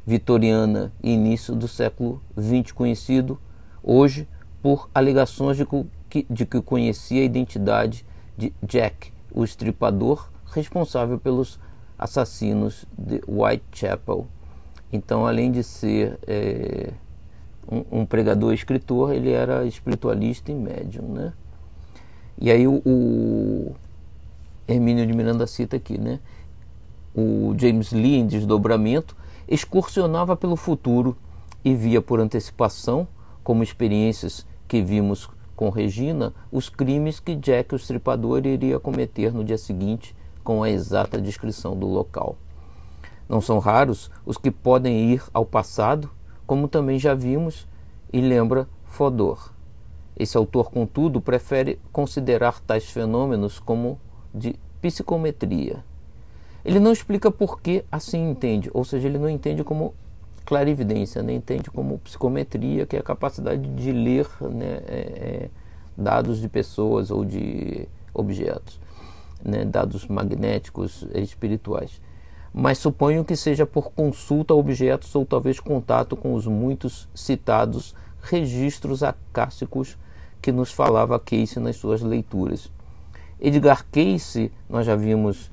vitoriana 0.06 0.92
e 1.02 1.12
início 1.12 1.54
do 1.54 1.66
século 1.66 2.22
XX, 2.38 2.72
conhecido 2.72 3.40
hoje 3.82 4.28
por 4.62 4.90
alegações 4.94 5.56
de 5.56 5.66
que, 6.10 6.26
de 6.28 6.44
que 6.44 6.60
conhecia 6.60 7.22
a 7.22 7.24
identidade 7.24 8.04
de 8.36 8.52
Jack, 8.62 9.12
o 9.32 9.42
estripador 9.42 10.30
responsável 10.52 11.18
pelos 11.18 11.58
assassinos 12.04 12.84
de 12.98 13.22
Whitechapel. 13.26 14.26
Então, 14.92 15.26
além 15.26 15.50
de 15.50 15.62
ser 15.62 16.18
é, 16.26 16.92
um, 17.66 18.00
um, 18.00 18.06
pregador 18.06 18.52
e 18.52 18.54
escritor, 18.54 19.14
ele 19.14 19.30
era 19.30 19.64
espiritualista 19.64 20.52
e 20.52 20.54
médium, 20.54 21.08
né? 21.08 21.32
E 22.38 22.50
aí 22.50 22.68
o, 22.68 22.82
o 22.84 23.74
Hermínio 24.68 25.06
de 25.06 25.14
Miranda 25.14 25.46
cita 25.46 25.76
aqui, 25.76 25.96
né? 25.96 26.20
O 27.14 27.54
James 27.58 27.90
Lee, 27.90 28.16
em 28.16 28.26
desdobramento, 28.26 29.16
excursionava 29.48 30.36
pelo 30.36 30.56
futuro 30.56 31.16
e 31.64 31.74
via 31.74 32.02
por 32.02 32.20
antecipação, 32.20 33.08
como 33.42 33.62
experiências 33.62 34.46
que 34.68 34.82
vimos 34.82 35.30
com 35.56 35.70
Regina, 35.70 36.34
os 36.52 36.68
crimes 36.68 37.18
que 37.18 37.34
Jack 37.34 37.74
o 37.74 37.76
Estripador 37.76 38.44
iria 38.44 38.78
cometer 38.78 39.32
no 39.32 39.44
dia 39.44 39.56
seguinte, 39.56 40.14
com 40.44 40.62
a 40.62 40.70
exata 40.70 41.20
descrição 41.20 41.74
do 41.76 41.86
local. 41.86 42.36
Não 43.28 43.40
são 43.40 43.58
raros 43.58 44.10
os 44.24 44.36
que 44.36 44.50
podem 44.50 45.12
ir 45.12 45.22
ao 45.32 45.44
passado, 45.44 46.10
como 46.46 46.68
também 46.68 46.98
já 46.98 47.14
vimos, 47.14 47.66
e 48.12 48.20
lembra 48.20 48.68
Fodor. 48.84 49.52
Esse 50.16 50.36
autor, 50.36 50.70
contudo, 50.70 51.20
prefere 51.20 51.80
considerar 51.90 52.60
tais 52.60 52.84
fenômenos 52.84 53.58
como 53.58 53.98
de 54.32 54.54
psicometria. 54.80 55.82
Ele 56.64 56.78
não 56.78 56.92
explica 56.92 57.30
por 57.30 57.60
que 57.60 57.84
assim 57.90 58.30
entende, 58.30 58.70
ou 58.72 58.84
seja, 58.84 59.08
ele 59.08 59.18
não 59.18 59.28
entende 59.28 59.64
como 59.64 59.94
clarividência, 60.44 61.22
nem 61.22 61.36
entende 61.36 61.70
como 61.70 61.98
psicometria, 61.98 62.86
que 62.86 62.96
é 62.96 62.98
a 63.00 63.02
capacidade 63.02 63.68
de 63.74 63.92
ler 63.92 64.28
né, 64.40 64.80
é, 64.86 64.98
é, 64.98 65.50
dados 65.96 66.40
de 66.40 66.48
pessoas 66.48 67.10
ou 67.10 67.24
de 67.24 67.88
objetos, 68.12 68.78
né, 69.44 69.64
dados 69.64 70.06
magnéticos 70.06 71.06
espirituais. 71.14 72.00
Mas 72.52 72.78
suponho 72.78 73.24
que 73.24 73.36
seja 73.36 73.66
por 73.66 73.92
consulta 73.92 74.54
a 74.54 74.56
objetos 74.56 75.14
ou 75.14 75.26
talvez 75.26 75.58
contato 75.58 76.16
com 76.16 76.34
os 76.34 76.46
muitos 76.46 77.08
citados 77.14 77.94
registros 78.22 79.02
acássicos 79.02 79.98
que 80.40 80.52
nos 80.52 80.72
falava 80.72 81.18
Case 81.18 81.58
nas 81.58 81.76
suas 81.76 82.00
leituras. 82.02 82.70
Edgar 83.40 83.84
Cayce, 83.90 84.50
nós 84.68 84.86
já 84.86 84.94
vimos, 84.94 85.50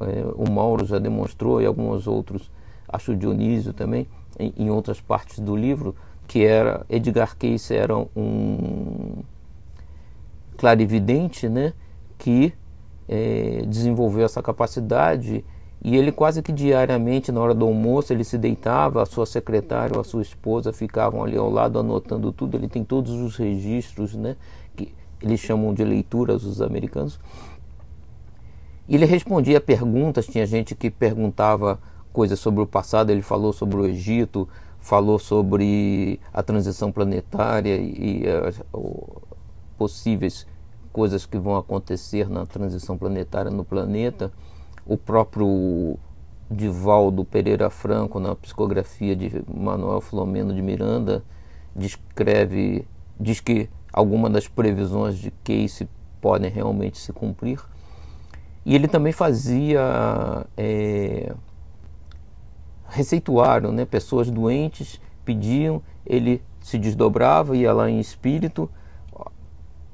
é, 0.00 0.24
o 0.34 0.50
Mauro 0.50 0.86
já 0.86 0.98
demonstrou, 0.98 1.60
e 1.60 1.66
alguns 1.66 2.06
outros, 2.06 2.50
acho 2.88 3.16
Dionísio 3.16 3.72
também, 3.72 4.06
em, 4.38 4.52
em, 4.56 4.70
outras 4.70 5.00
partes 5.00 5.38
do 5.38 5.56
livro, 5.56 5.94
que 6.26 6.44
era 6.44 6.86
Edgar 6.88 7.36
Cayce 7.36 7.74
era 7.74 7.96
um 8.16 9.22
clarividente, 10.56 11.48
né, 11.48 11.72
que 12.18 12.52
é, 13.08 13.64
desenvolveu 13.66 14.24
essa 14.24 14.42
capacidade 14.42 15.44
e 15.82 15.96
ele 15.96 16.10
quase 16.10 16.42
que 16.42 16.52
diariamente 16.52 17.30
na 17.30 17.40
hora 17.40 17.54
do 17.54 17.64
almoço 17.64 18.12
ele 18.12 18.24
se 18.24 18.36
deitava, 18.36 19.02
a 19.02 19.06
sua 19.06 19.24
secretária 19.24 19.94
ou 19.94 20.00
a 20.00 20.04
sua 20.04 20.22
esposa 20.22 20.72
ficavam 20.72 21.22
ali 21.22 21.36
ao 21.36 21.48
lado 21.48 21.78
anotando 21.78 22.32
tudo. 22.32 22.56
Ele 22.56 22.68
tem 22.68 22.84
todos 22.84 23.12
os 23.12 23.36
registros, 23.36 24.14
né? 24.14 24.36
eles 25.22 25.40
chamam 25.40 25.74
de 25.74 25.84
leituras 25.84 26.44
os 26.44 26.60
americanos. 26.60 27.18
E 28.88 28.94
ele 28.94 29.04
respondia 29.04 29.60
perguntas, 29.60 30.26
tinha 30.26 30.46
gente 30.46 30.74
que 30.74 30.90
perguntava 30.90 31.78
coisas 32.12 32.38
sobre 32.38 32.62
o 32.62 32.66
passado, 32.66 33.10
ele 33.10 33.22
falou 33.22 33.52
sobre 33.52 33.76
o 33.76 33.86
Egito, 33.86 34.48
falou 34.78 35.18
sobre 35.18 36.18
a 36.32 36.42
transição 36.42 36.90
planetária 36.90 37.76
e, 37.76 38.24
uh, 38.72 39.22
possíveis 39.76 40.46
coisas 40.98 41.24
que 41.24 41.38
vão 41.38 41.56
acontecer 41.56 42.28
na 42.28 42.44
transição 42.44 42.98
planetária 42.98 43.52
no 43.52 43.64
planeta. 43.64 44.32
O 44.84 44.96
próprio 44.96 45.96
Divaldo 46.50 47.24
Pereira 47.24 47.70
Franco, 47.70 48.18
na 48.18 48.34
psicografia 48.34 49.14
de 49.14 49.30
Manuel 49.48 50.00
Filomeno 50.00 50.52
de 50.52 50.60
Miranda, 50.60 51.22
descreve, 51.72 52.84
diz 53.20 53.38
que 53.38 53.70
algumas 53.92 54.32
das 54.32 54.48
previsões 54.48 55.16
de 55.16 55.30
Casey 55.44 55.88
podem 56.20 56.50
realmente 56.50 56.98
se 56.98 57.12
cumprir. 57.12 57.60
E 58.66 58.74
ele 58.74 58.88
também 58.88 59.12
fazia 59.12 60.44
é, 60.56 61.32
receituário, 62.88 63.70
né? 63.70 63.84
pessoas 63.84 64.28
doentes 64.32 65.00
pediam, 65.24 65.80
ele 66.04 66.42
se 66.60 66.76
desdobrava, 66.76 67.56
ia 67.56 67.72
lá 67.72 67.88
em 67.88 68.00
espírito, 68.00 68.68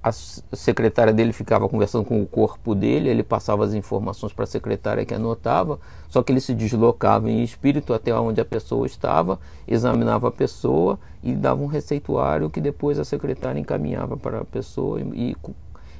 a 0.04 0.12
secretária 0.12 1.14
dele 1.14 1.32
ficava 1.32 1.66
conversando 1.66 2.04
com 2.04 2.20
o 2.20 2.26
corpo 2.26 2.74
dele, 2.74 3.08
ele 3.08 3.22
passava 3.22 3.64
as 3.64 3.72
informações 3.72 4.34
para 4.34 4.44
a 4.44 4.46
secretária 4.46 5.02
que 5.02 5.14
anotava, 5.14 5.80
só 6.10 6.22
que 6.22 6.30
ele 6.30 6.42
se 6.42 6.54
deslocava 6.54 7.30
em 7.30 7.42
espírito 7.42 7.94
até 7.94 8.14
onde 8.14 8.38
a 8.38 8.44
pessoa 8.44 8.86
estava, 8.86 9.40
examinava 9.66 10.28
a 10.28 10.30
pessoa 10.30 10.98
e 11.22 11.34
dava 11.34 11.62
um 11.62 11.66
receituário 11.66 12.50
que 12.50 12.60
depois 12.60 12.98
a 12.98 13.04
secretária 13.04 13.58
encaminhava 13.58 14.14
para 14.14 14.42
a 14.42 14.44
pessoa 14.44 15.00
e, 15.00 15.34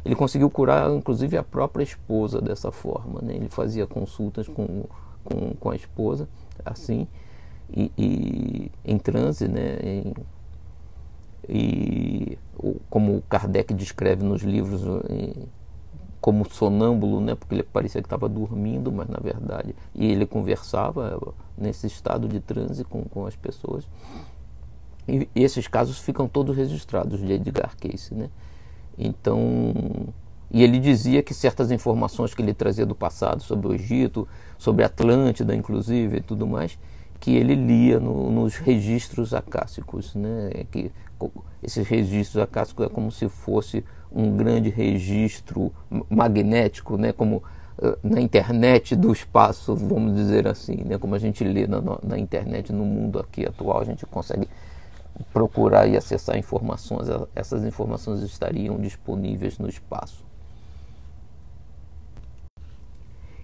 ele 0.04 0.14
conseguiu 0.14 0.50
curar 0.50 0.90
inclusive 0.90 1.38
a 1.38 1.42
própria 1.42 1.82
esposa 1.82 2.42
dessa 2.42 2.70
forma, 2.70 3.22
né? 3.22 3.34
ele 3.36 3.48
fazia 3.48 3.86
consultas 3.86 4.46
com, 4.46 4.84
com, 5.24 5.54
com 5.58 5.70
a 5.70 5.74
esposa 5.74 6.28
assim 6.62 7.08
e, 7.74 7.90
e 7.96 8.70
em 8.84 8.98
transe, 8.98 9.48
né? 9.48 9.78
Em, 9.82 10.14
e 11.48 12.38
como 12.88 13.22
Kardec 13.28 13.74
descreve 13.74 14.24
nos 14.24 14.42
livros 14.42 14.82
como 16.20 16.48
sonâmbulo, 16.48 17.20
né, 17.20 17.34
porque 17.34 17.54
ele 17.54 17.62
parecia 17.62 18.00
que 18.00 18.06
estava 18.06 18.28
dormindo, 18.28 18.90
mas 18.90 19.08
na 19.08 19.18
verdade 19.18 19.74
e 19.94 20.06
ele 20.10 20.24
conversava 20.24 21.34
nesse 21.56 21.86
estado 21.86 22.26
de 22.26 22.40
transe 22.40 22.82
com, 22.84 23.02
com 23.04 23.26
as 23.26 23.36
pessoas. 23.36 23.86
E, 25.06 25.28
e 25.34 25.44
esses 25.44 25.68
casos 25.68 25.98
ficam 25.98 26.26
todos 26.26 26.56
registrados 26.56 27.20
de 27.20 27.30
Edgar 27.30 27.76
Cayce, 27.76 28.14
né? 28.14 28.30
Então, 28.98 29.74
e 30.50 30.62
ele 30.62 30.78
dizia 30.78 31.22
que 31.22 31.34
certas 31.34 31.70
informações 31.70 32.34
que 32.34 32.40
ele 32.40 32.54
trazia 32.54 32.86
do 32.86 32.94
passado 32.94 33.42
sobre 33.42 33.68
o 33.68 33.74
Egito, 33.74 34.26
sobre 34.56 34.84
Atlântida, 34.84 35.54
inclusive, 35.54 36.18
e 36.18 36.20
tudo 36.20 36.46
mais, 36.46 36.78
que 37.20 37.34
ele 37.34 37.54
lia 37.54 37.98
no, 37.98 38.30
nos 38.30 38.56
registros 38.56 39.34
acássicos, 39.34 40.14
né? 40.14 40.50
Que 40.70 40.92
esses 41.62 41.86
registros 41.86 42.42
acásicos 42.42 42.86
é 42.86 42.88
como 42.88 43.10
se 43.10 43.28
fosse 43.28 43.84
um 44.10 44.36
grande 44.36 44.68
registro 44.70 45.72
magnético, 46.08 46.96
né? 46.96 47.12
Como 47.12 47.42
na 48.02 48.20
internet 48.20 48.94
do 48.94 49.12
espaço, 49.12 49.74
vamos 49.74 50.14
dizer 50.14 50.46
assim, 50.46 50.76
né? 50.84 50.96
Como 50.98 51.14
a 51.14 51.18
gente 51.18 51.42
lê 51.42 51.66
na, 51.66 51.80
na 52.02 52.18
internet 52.18 52.72
no 52.72 52.84
mundo 52.84 53.18
aqui 53.18 53.44
atual, 53.44 53.80
a 53.80 53.84
gente 53.84 54.06
consegue 54.06 54.48
procurar 55.32 55.86
e 55.86 55.96
acessar 55.96 56.36
informações. 56.36 57.08
Essas 57.34 57.64
informações 57.64 58.22
estariam 58.22 58.78
disponíveis 58.78 59.58
no 59.58 59.68
espaço. 59.68 60.24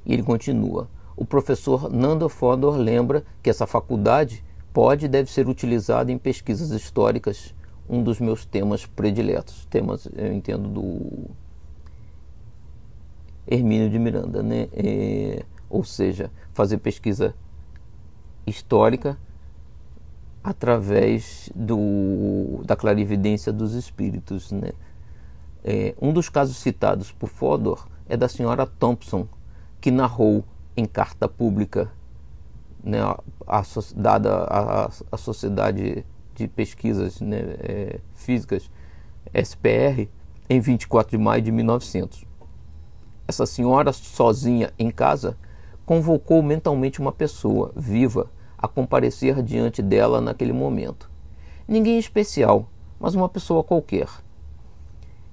E 0.07 0.12
ele 0.12 0.23
continua. 0.23 0.89
O 1.17 1.25
professor 1.25 1.91
Nando 1.91 2.29
Fodor 2.29 2.77
lembra 2.77 3.25
que 3.43 3.50
essa 3.50 3.67
faculdade 3.67 4.43
pode 4.73 5.07
e 5.07 5.09
deve 5.09 5.31
ser 5.31 5.49
utilizada 5.49 6.11
em 6.11 6.19
pesquisas 6.19 6.71
históricas, 6.71 7.55
um 7.91 8.03
dos 8.05 8.21
meus 8.21 8.45
temas 8.45 8.87
prediletos. 8.87 9.67
Temas, 9.67 10.09
eu 10.15 10.33
entendo, 10.33 10.69
do 10.69 11.31
Hermínio 13.49 13.91
de 13.91 13.99
Miranda, 13.99 14.45
né? 14.45 14.69
É, 14.73 15.45
ou 15.69 15.83
seja, 15.83 16.31
fazer 16.53 16.79
pesquisa 16.79 17.35
histórica 18.47 19.19
através 20.43 21.50
do, 21.55 22.63
da 22.65 22.76
clarividência 22.76 23.53
dos 23.53 23.75
espíritos. 23.75 24.53
Né? 24.53 24.71
É, 25.65 25.95
um 26.00 26.13
dos 26.13 26.29
casos 26.29 26.57
citados 26.59 27.11
por 27.11 27.29
Fodor 27.29 27.89
é 28.09 28.17
da 28.17 28.29
senhora 28.29 28.67
Thompson, 28.67 29.26
que 29.81 29.91
narrou 29.91 30.45
em 30.76 30.87
carta 30.87 31.29
pública 31.29 31.91
né, 32.83 33.00
a, 33.00 33.19
a, 33.47 33.63
dada 33.97 34.45
à 35.11 35.17
Sociedade 35.17 36.05
de 36.41 36.49
Pesquisas 36.49 37.21
né, 37.21 37.39
é, 37.61 38.00
Físicas, 38.15 38.71
SPR, 39.35 40.09
em 40.49 40.59
24 40.59 41.17
de 41.17 41.23
maio 41.23 41.43
de 41.43 41.53
1900. 41.53 42.25
Essa 43.29 43.47
senhora, 43.47 43.93
sozinha 43.93 44.73
em 44.79 44.91
casa, 44.91 45.37
convocou 45.85 46.43
mentalmente 46.43 47.00
uma 47.00 47.13
pessoa 47.13 47.73
viva 47.76 48.31
a 48.59 48.67
comparecer 48.67 49.43
diante 49.43 49.83
dela 49.83 50.21
naquele 50.21 50.53
momento. 50.53 51.11
Ninguém 51.69 51.99
especial, 51.99 52.69
mas 52.99 53.15
uma 53.15 53.29
pessoa 53.29 53.63
qualquer. 53.63 54.09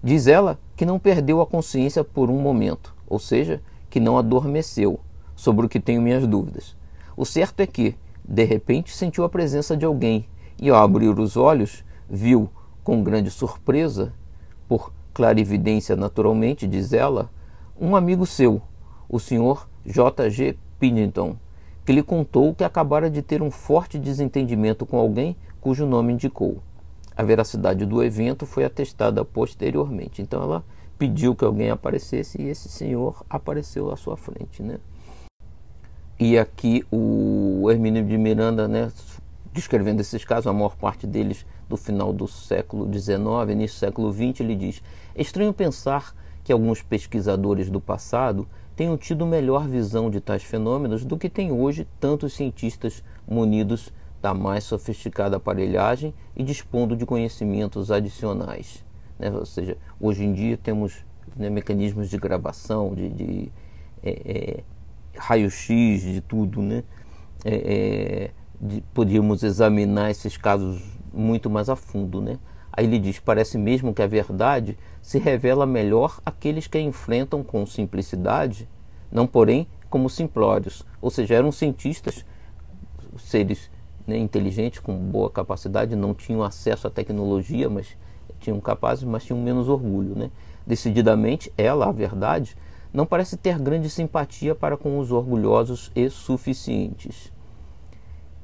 Diz 0.03 0.27
ela 0.27 0.59
que 0.75 0.85
não 0.85 0.99
perdeu 0.99 1.41
a 1.41 1.47
consciência 1.47 2.03
por 2.03 2.29
um 2.29 2.39
momento, 2.39 2.93
ou 3.07 3.17
seja, 3.17 3.61
que 3.89 3.99
não 3.99 4.17
adormeceu, 4.17 4.99
sobre 5.35 5.65
o 5.65 5.69
que 5.69 5.79
tenho 5.79 6.01
minhas 6.01 6.27
dúvidas. 6.27 6.75
O 7.15 7.25
certo 7.25 7.61
é 7.61 7.67
que, 7.67 7.95
de 8.23 8.43
repente, 8.43 8.95
sentiu 8.95 9.23
a 9.23 9.29
presença 9.29 9.75
de 9.75 9.85
alguém 9.85 10.27
e, 10.59 10.69
ao 10.69 10.81
abrir 10.83 11.07
os 11.19 11.37
olhos, 11.37 11.83
viu, 12.09 12.49
com 12.83 13.03
grande 13.03 13.29
surpresa, 13.29 14.13
por 14.67 14.91
clarividência 15.13 15.95
naturalmente, 15.95 16.67
diz 16.67 16.93
ela, 16.93 17.29
um 17.79 17.95
amigo 17.95 18.25
seu, 18.25 18.61
o 19.09 19.19
Sr. 19.19 19.67
J. 19.85 20.29
G. 20.29 20.57
Pennington, 20.79 21.37
que 21.85 21.93
lhe 21.93 22.03
contou 22.03 22.53
que 22.53 22.63
acabara 22.63 23.09
de 23.09 23.21
ter 23.21 23.41
um 23.41 23.49
forte 23.49 23.97
desentendimento 23.97 24.85
com 24.85 24.97
alguém 24.97 25.35
cujo 25.61 25.85
nome 25.85 26.13
indicou. 26.13 26.57
A 27.15 27.23
veracidade 27.23 27.85
do 27.85 28.03
evento 28.03 28.45
foi 28.45 28.63
atestada 28.63 29.25
posteriormente. 29.25 30.21
Então 30.21 30.43
ela 30.43 30.63
pediu 30.99 31.35
que 31.35 31.45
alguém 31.45 31.69
aparecesse 31.69 32.41
e 32.41 32.49
esse 32.49 32.69
senhor 32.69 33.23
apareceu 33.29 33.91
à 33.91 33.95
sua 33.95 34.17
frente, 34.17 34.61
né? 34.61 34.77
E 36.19 36.37
aqui 36.37 36.83
o 36.91 37.69
Hermínio 37.69 38.03
de 38.03 38.17
Miranda, 38.17 38.67
né, 38.67 38.91
descrevendo 39.57 40.01
esses 40.01 40.23
casos, 40.23 40.45
a 40.45 40.53
maior 40.53 40.75
parte 40.75 41.07
deles 41.07 41.45
do 41.67 41.75
final 41.75 42.13
do 42.13 42.27
século 42.27 42.85
XIX, 42.91 43.17
início 43.51 43.75
do 43.75 43.79
século 43.79 44.13
XX, 44.13 44.41
ele 44.41 44.55
diz: 44.55 44.83
é 45.15 45.21
estranho 45.21 45.51
pensar 45.51 46.15
que 46.43 46.53
alguns 46.53 46.81
pesquisadores 46.81 47.69
do 47.69 47.81
passado 47.81 48.47
tenham 48.75 48.95
tido 48.95 49.25
melhor 49.25 49.67
visão 49.67 50.09
de 50.11 50.21
tais 50.21 50.43
fenômenos 50.43 51.03
do 51.03 51.17
que 51.17 51.27
têm 51.27 51.51
hoje 51.51 51.87
tantos 51.99 52.33
cientistas 52.33 53.03
munidos 53.27 53.91
da 54.21 54.33
mais 54.33 54.63
sofisticada 54.63 55.37
aparelhagem 55.37 56.13
e 56.35 56.43
dispondo 56.43 56.95
de 56.95 57.05
conhecimentos 57.05 57.89
adicionais. 57.89 58.85
Né? 59.17 59.31
Ou 59.31 59.45
seja, 59.45 59.75
hoje 59.99 60.23
em 60.23 60.33
dia 60.33 60.55
temos 60.55 61.03
né, 61.35 61.49
mecanismos 61.49 62.09
de 62.09 62.17
gravação, 62.17 62.93
de, 62.93 63.09
de 63.09 63.51
é, 64.03 64.09
é, 64.09 64.63
raio-x, 65.17 66.01
de 66.01 66.21
tudo. 66.21 66.61
Né? 66.61 66.83
É, 67.43 67.55
é, 67.55 68.31
podíamos 68.93 69.43
examinar 69.43 70.11
esses 70.11 70.37
casos 70.37 70.81
muito 71.13 71.49
mais 71.49 71.69
a 71.69 71.75
fundo. 71.75 72.21
Né? 72.21 72.39
Aí 72.71 72.85
ele 72.85 72.99
diz: 72.99 73.19
parece 73.19 73.57
mesmo 73.57 73.93
que 73.93 74.01
a 74.01 74.07
verdade 74.07 74.77
se 75.01 75.19
revela 75.19 75.65
melhor 75.65 76.19
àqueles 76.25 76.67
que 76.67 76.77
a 76.77 76.81
enfrentam 76.81 77.43
com 77.43 77.65
simplicidade, 77.65 78.67
não 79.11 79.25
porém 79.25 79.67
como 79.89 80.09
simplórios, 80.09 80.83
ou 81.01 81.09
seja, 81.09 81.35
eram 81.35 81.51
cientistas, 81.51 82.25
seres 83.17 83.71
né, 84.05 84.17
inteligentes 84.17 84.79
com 84.79 84.97
boa 84.97 85.29
capacidade, 85.29 85.95
não 85.95 86.13
tinham 86.13 86.43
acesso 86.43 86.87
à 86.87 86.89
tecnologia, 86.89 87.69
mas 87.69 87.97
tinham 88.39 88.59
capazes, 88.59 89.03
mas 89.03 89.23
tinham 89.23 89.41
menos 89.41 89.69
orgulho. 89.69 90.13
Né? 90.15 90.29
Decididamente, 90.65 91.51
ela, 91.57 91.87
a 91.87 91.91
verdade, 91.91 92.55
não 92.93 93.05
parece 93.05 93.37
ter 93.37 93.57
grande 93.59 93.89
simpatia 93.89 94.53
para 94.53 94.77
com 94.77 94.99
os 94.99 95.11
orgulhosos 95.11 95.91
e 95.95 96.09
suficientes. 96.09 97.31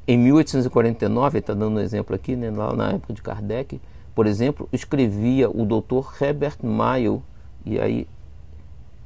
Em 0.06 0.18
1849, 0.18 1.40
está 1.40 1.54
dando 1.54 1.78
um 1.78 1.80
exemplo 1.80 2.14
aqui, 2.14 2.36
né, 2.36 2.52
lá 2.52 2.74
na 2.76 2.92
época 2.92 3.14
de 3.14 3.22
Kardec, 3.22 3.80
por 4.14 4.28
exemplo, 4.28 4.68
escrevia 4.72 5.50
o 5.50 5.66
Dr. 5.66 6.22
Herbert 6.22 6.58
Mayo, 6.62 7.24
e 7.66 7.80
aí 7.80 8.08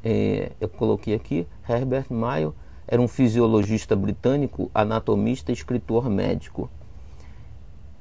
é, 0.03 0.51
eu 0.59 0.67
coloquei 0.67 1.13
aqui, 1.13 1.47
Herbert 1.69 2.07
Mayo 2.09 2.53
era 2.87 2.99
um 3.01 3.07
fisiologista 3.07 3.95
britânico, 3.95 4.71
anatomista 4.73 5.51
e 5.51 5.53
escritor 5.53 6.09
médico. 6.09 6.69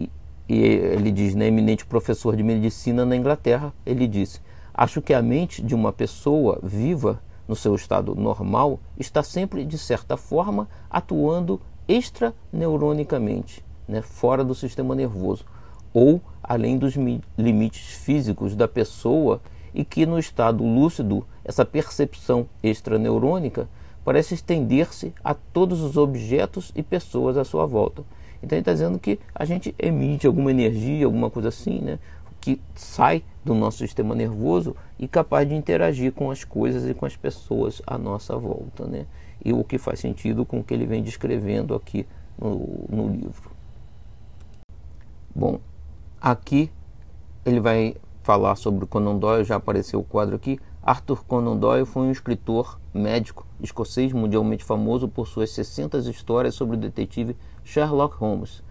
E, 0.01 0.11
e 0.49 0.63
ele 0.63 1.11
diz, 1.11 1.35
né, 1.35 1.49
eminente 1.49 1.85
professor 1.85 2.35
de 2.35 2.43
medicina 2.43 3.05
na 3.05 3.15
Inglaterra, 3.15 3.75
ele 3.85 4.07
disse, 4.07 4.41
acho 4.73 5.03
que 5.03 5.13
a 5.13 5.21
mente 5.21 5.63
de 5.63 5.75
uma 5.75 5.93
pessoa 5.93 6.59
viva, 6.63 7.21
no 7.47 7.55
seu 7.55 7.75
estado 7.75 8.15
normal, 8.15 8.81
está 8.99 9.23
sempre, 9.23 9.65
de 9.65 9.79
certa 9.79 10.17
forma, 10.17 10.69
atuando 10.91 11.61
extraneuronicamente, 11.89 13.65
né, 13.87 14.03
fora 14.03 14.45
do 14.45 14.55
sistema 14.55 14.95
nervoso, 14.95 15.45
ou 15.93 16.21
além 16.43 16.77
dos 16.77 16.95
limites 17.39 17.97
físicos 17.99 18.55
da 18.55 18.69
pessoa 18.69 19.41
e 19.75 19.85
que 19.85 20.07
no 20.07 20.19
estado 20.19 20.65
lúcido 20.65 21.27
essa 21.45 21.65
percepção 21.65 22.49
extraneurônica 22.63 23.69
parece 24.05 24.35
estender-se 24.35 25.13
a 25.23 25.35
todos 25.35 25.81
os 25.81 25.97
objetos 25.97 26.71
e 26.77 26.83
pessoas 26.83 27.37
à 27.37 27.45
sua 27.45 27.67
volta. 27.67 28.05
Então 28.43 28.57
ele 28.57 28.61
está 28.63 28.73
dizendo 28.73 28.99
que 28.99 29.19
a 29.35 29.45
gente 29.45 29.75
emite 29.79 30.27
alguma 30.27 30.51
energia, 30.51 31.07
alguma 31.07 31.31
coisa 31.31 31.49
assim, 31.49 31.81
né, 31.81 31.99
que 32.47 32.61
sai 32.77 33.25
do 33.45 33.55
nosso 33.55 33.79
sistema 33.79 34.15
nervoso 34.15 34.77
e 35.01 35.09
capaz 35.09 35.49
de 35.49 35.57
interagir 35.57 36.13
com 36.13 36.31
as 36.31 36.45
coisas 36.45 36.89
e 36.89 36.95
com 36.95 37.05
as 37.05 37.17
pessoas 37.17 37.83
à 37.85 37.99
nossa 37.99 38.37
volta. 38.37 38.87
Né? 38.87 39.05
E 39.45 39.53
o 39.53 39.65
que 39.65 39.79
faz 39.79 39.99
sentido 39.99 40.47
com 40.47 40.61
o 40.61 40.63
que 40.63 40.73
ele 40.73 40.87
vem 40.87 41.03
descrevendo 41.03 41.75
aqui 41.75 42.07
no, 42.39 42.85
no 42.89 43.09
livro. 43.09 43.51
Bom, 45.35 45.59
aqui 46.21 46.71
ele 47.45 47.59
vai 47.59 47.97
falar 48.23 48.55
sobre 48.55 48.87
Conan 48.87 49.17
Doyle, 49.17 49.43
já 49.43 49.57
apareceu 49.57 49.99
o 49.99 50.05
quadro 50.05 50.37
aqui. 50.37 50.61
Arthur 50.81 51.25
Conan 51.25 51.57
Doyle 51.57 51.85
foi 51.85 52.07
um 52.07 52.13
escritor 52.13 52.79
médico 52.95 53.45
escocês 53.61 54.13
mundialmente 54.13 54.63
famoso 54.63 55.09
por 55.09 55.27
suas 55.27 55.51
60 55.51 55.99
histórias 55.99 56.55
sobre 56.55 56.77
o 56.77 56.79
detetive 56.79 57.37
Sherlock 57.65 58.17
Holmes, 58.17 58.63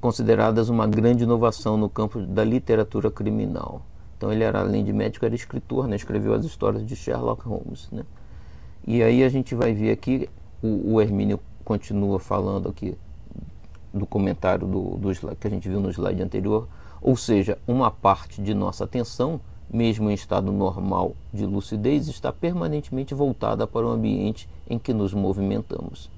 consideradas 0.00 0.68
uma 0.68 0.86
grande 0.86 1.24
inovação 1.24 1.76
no 1.76 1.88
campo 1.88 2.20
da 2.20 2.44
literatura 2.44 3.10
criminal. 3.10 3.82
Então 4.16 4.32
ele 4.32 4.42
era 4.42 4.60
além 4.60 4.84
de 4.84 4.92
médico 4.92 5.24
era 5.24 5.34
escritor, 5.34 5.86
né? 5.86 5.96
escreveu 5.96 6.34
as 6.34 6.44
histórias 6.44 6.84
de 6.86 6.96
Sherlock 6.96 7.46
Holmes, 7.46 7.88
né? 7.92 8.04
E 8.86 9.02
aí 9.02 9.22
a 9.22 9.28
gente 9.28 9.54
vai 9.54 9.72
ver 9.72 9.90
aqui 9.90 10.28
o, 10.62 10.94
o 10.94 11.00
Hermínio 11.00 11.38
continua 11.64 12.18
falando 12.18 12.68
aqui 12.68 12.96
do 13.92 14.06
comentário 14.06 14.66
do, 14.66 14.96
do 14.96 15.36
que 15.36 15.46
a 15.46 15.50
gente 15.50 15.68
viu 15.68 15.80
no 15.80 15.90
slide 15.90 16.22
anterior, 16.22 16.66
ou 17.00 17.16
seja, 17.16 17.58
uma 17.66 17.90
parte 17.90 18.42
de 18.42 18.54
nossa 18.54 18.84
atenção, 18.84 19.40
mesmo 19.70 20.10
em 20.10 20.14
estado 20.14 20.50
normal 20.50 21.14
de 21.32 21.44
lucidez, 21.44 22.08
está 22.08 22.32
permanentemente 22.32 23.14
voltada 23.14 23.66
para 23.66 23.86
o 23.86 23.90
ambiente 23.90 24.48
em 24.68 24.78
que 24.78 24.92
nos 24.92 25.12
movimentamos. 25.12 26.10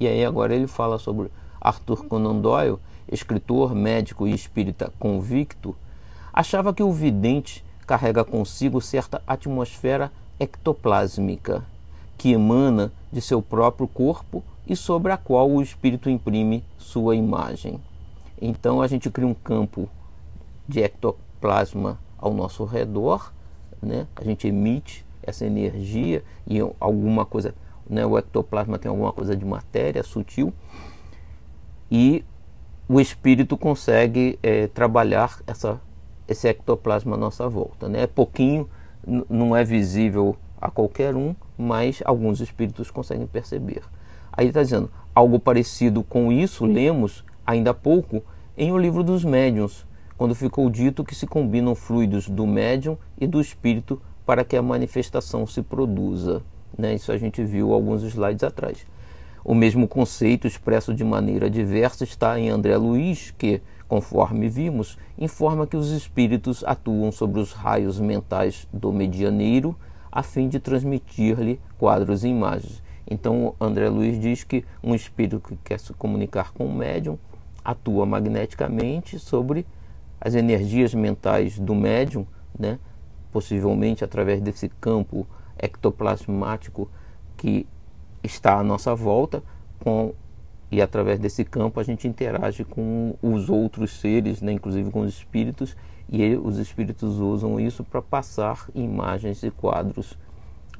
E 0.00 0.08
aí 0.08 0.24
agora 0.24 0.54
ele 0.54 0.66
fala 0.66 0.98
sobre 0.98 1.30
Arthur 1.60 2.06
Conan 2.06 2.40
Doyle, 2.40 2.78
escritor, 3.10 3.74
médico 3.74 4.26
e 4.26 4.34
espírita 4.34 4.92
convicto, 4.98 5.76
achava 6.32 6.74
que 6.74 6.82
o 6.82 6.92
vidente 6.92 7.64
carrega 7.86 8.24
consigo 8.24 8.80
certa 8.80 9.22
atmosfera 9.26 10.10
ectoplásmica 10.38 11.64
que 12.16 12.32
emana 12.32 12.92
de 13.12 13.20
seu 13.20 13.42
próprio 13.42 13.86
corpo 13.86 14.42
e 14.66 14.74
sobre 14.74 15.12
a 15.12 15.16
qual 15.16 15.50
o 15.50 15.60
espírito 15.60 16.08
imprime 16.08 16.64
sua 16.78 17.14
imagem. 17.14 17.80
Então 18.40 18.80
a 18.80 18.86
gente 18.86 19.10
cria 19.10 19.26
um 19.26 19.34
campo 19.34 19.88
de 20.66 20.80
ectoplasma 20.80 21.98
ao 22.18 22.32
nosso 22.32 22.64
redor, 22.64 23.32
né? 23.82 24.06
a 24.16 24.24
gente 24.24 24.48
emite 24.48 25.04
essa 25.22 25.44
energia 25.44 26.24
e 26.46 26.58
alguma 26.80 27.24
coisa, 27.24 27.54
né? 27.88 28.04
o 28.06 28.18
ectoplasma 28.18 28.78
tem 28.78 28.88
alguma 28.88 29.12
coisa 29.12 29.36
de 29.36 29.44
matéria 29.44 30.02
sutil 30.02 30.52
e 31.90 32.24
o 32.88 33.00
espírito 33.00 33.56
consegue 33.56 34.38
é, 34.42 34.66
trabalhar 34.66 35.40
essa, 35.46 35.80
esse 36.28 36.48
ectoplasma 36.48 37.16
à 37.16 37.18
nossa 37.18 37.48
volta. 37.48 37.88
Né? 37.88 38.02
É 38.02 38.06
pouquinho, 38.06 38.68
não 39.28 39.56
é 39.56 39.64
visível 39.64 40.36
a 40.60 40.70
qualquer 40.70 41.14
um, 41.14 41.34
mas 41.56 42.02
alguns 42.04 42.40
espíritos 42.40 42.90
conseguem 42.90 43.26
perceber. 43.26 43.82
Aí 44.32 44.48
está 44.48 44.62
dizendo, 44.62 44.90
algo 45.14 45.38
parecido 45.38 46.02
com 46.02 46.32
isso 46.32 46.66
lemos 46.66 47.24
ainda 47.46 47.70
há 47.70 47.74
pouco 47.74 48.22
em 48.56 48.72
O 48.72 48.78
Livro 48.78 49.02
dos 49.02 49.24
Médiuns, 49.24 49.86
quando 50.16 50.34
ficou 50.34 50.68
dito 50.70 51.04
que 51.04 51.14
se 51.14 51.26
combinam 51.26 51.74
fluidos 51.74 52.28
do 52.28 52.46
médium 52.46 52.96
e 53.18 53.26
do 53.26 53.40
espírito 53.40 54.00
para 54.24 54.44
que 54.44 54.56
a 54.56 54.62
manifestação 54.62 55.46
se 55.46 55.62
produza. 55.62 56.42
Né? 56.76 56.94
Isso 56.94 57.12
a 57.12 57.18
gente 57.18 57.42
viu 57.44 57.72
alguns 57.72 58.02
slides 58.02 58.42
atrás. 58.42 58.86
O 59.44 59.54
mesmo 59.54 59.86
conceito, 59.86 60.46
expresso 60.46 60.94
de 60.94 61.04
maneira 61.04 61.50
diversa, 61.50 62.02
está 62.02 62.40
em 62.40 62.48
André 62.48 62.78
Luiz, 62.78 63.30
que, 63.36 63.60
conforme 63.86 64.48
vimos, 64.48 64.98
informa 65.18 65.66
que 65.66 65.76
os 65.76 65.90
espíritos 65.90 66.64
atuam 66.64 67.12
sobre 67.12 67.40
os 67.40 67.52
raios 67.52 68.00
mentais 68.00 68.66
do 68.72 68.90
medianeiro 68.90 69.76
a 70.10 70.22
fim 70.22 70.48
de 70.48 70.58
transmitir-lhe 70.58 71.60
quadros 71.76 72.24
e 72.24 72.28
imagens. 72.28 72.82
Então, 73.06 73.54
André 73.60 73.90
Luiz 73.90 74.18
diz 74.18 74.44
que 74.44 74.64
um 74.82 74.94
espírito 74.94 75.38
que 75.38 75.56
quer 75.56 75.78
se 75.78 75.92
comunicar 75.92 76.52
com 76.52 76.64
o 76.64 76.74
médium 76.74 77.18
atua 77.62 78.06
magneticamente 78.06 79.18
sobre 79.18 79.66
as 80.18 80.34
energias 80.34 80.94
mentais 80.94 81.58
do 81.58 81.74
médium, 81.74 82.26
né? 82.58 82.78
possivelmente 83.30 84.02
através 84.02 84.40
desse 84.40 84.70
campo 84.80 85.26
ectoplasmático 85.58 86.88
que 87.36 87.66
está 88.24 88.58
à 88.58 88.64
nossa 88.64 88.94
volta, 88.94 89.42
com, 89.78 90.14
e 90.70 90.80
através 90.80 91.20
desse 91.20 91.44
campo 91.44 91.78
a 91.78 91.82
gente 91.84 92.08
interage 92.08 92.64
com 92.64 93.14
os 93.22 93.48
outros 93.48 94.00
seres, 94.00 94.40
né? 94.40 94.52
inclusive 94.52 94.90
com 94.90 95.02
os 95.02 95.14
espíritos, 95.14 95.76
e 96.08 96.34
os 96.36 96.58
espíritos 96.58 97.18
usam 97.18 97.60
isso 97.60 97.84
para 97.84 98.02
passar 98.02 98.68
imagens 98.74 99.42
e 99.42 99.50
quadros 99.50 100.18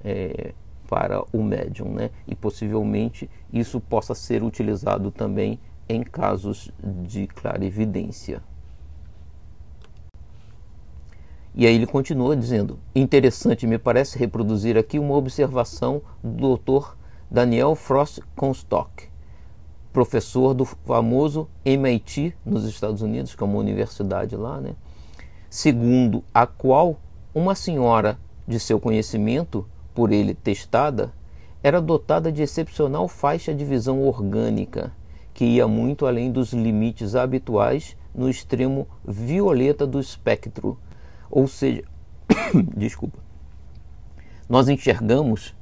é, 0.05 0.53
para 0.89 1.25
o 1.33 1.43
médium, 1.43 1.93
né? 1.95 2.11
E 2.29 2.35
possivelmente 2.35 3.29
isso 3.51 3.81
possa 3.81 4.15
ser 4.15 4.43
utilizado 4.43 5.11
também 5.11 5.59
em 5.89 6.03
casos 6.03 6.71
de 7.03 7.27
clarividência. 7.27 8.43
E 11.55 11.67
aí 11.67 11.75
ele 11.75 11.87
continua 11.87 12.37
dizendo: 12.37 12.79
interessante, 12.95 13.67
me 13.67 13.79
parece 13.79 14.19
reproduzir 14.19 14.77
aqui 14.77 14.99
uma 14.99 15.15
observação 15.15 16.03
do 16.23 16.57
Dr. 16.57 16.95
Daniel 17.31 17.75
Frost 17.75 18.21
Comstock, 18.37 19.09
professor 19.93 20.55
do 20.55 20.65
famoso 20.65 21.49
MIT 21.65 22.35
nos 22.45 22.65
Estados 22.65 23.03
Unidos, 23.03 23.35
que 23.35 23.43
é 23.43 23.47
uma 23.47 23.59
universidade 23.59 24.37
lá, 24.37 24.61
né? 24.61 24.75
segundo 25.55 26.25
a 26.35 26.49
qual 26.49 26.99
uma 27.33 27.55
senhora 27.55 28.19
de 28.47 28.59
seu 28.59 28.81
conhecimento, 28.81 29.65
por 29.95 30.11
ele 30.11 30.35
testada, 30.35 31.13
era 31.63 31.81
dotada 31.81 32.33
de 32.33 32.43
excepcional 32.43 33.07
faixa 33.07 33.55
de 33.55 33.65
visão 33.65 34.03
orgânica, 34.03 34.93
que 35.33 35.45
ia 35.45 35.69
muito 35.69 36.07
além 36.07 36.33
dos 36.33 36.53
limites 36.53 37.15
habituais 37.15 37.97
no 38.13 38.29
extremo 38.29 38.89
violeta 39.07 39.87
do 39.87 40.01
espectro. 40.01 40.77
Ou 41.31 41.47
seja, 41.47 41.85
desculpa, 42.77 43.19
nós 44.49 44.69
enxergamos 44.69 45.55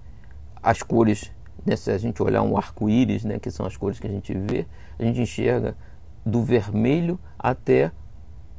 as 0.63 0.83
cores, 0.83 1.31
né, 1.65 1.77
se 1.77 1.91
a 1.91 1.99
gente 1.99 2.23
olhar 2.23 2.43
um 2.43 2.57
arco-íris, 2.57 3.25
né, 3.25 3.39
que 3.39 3.51
são 3.51 3.67
as 3.67 3.77
cores 3.77 3.99
que 3.99 4.07
a 4.07 4.11
gente 4.11 4.35
vê, 4.35 4.67
a 4.99 5.05
gente 5.05 5.21
enxerga 5.21 5.77
do 6.25 6.43
vermelho 6.43 7.19
até 7.39 7.91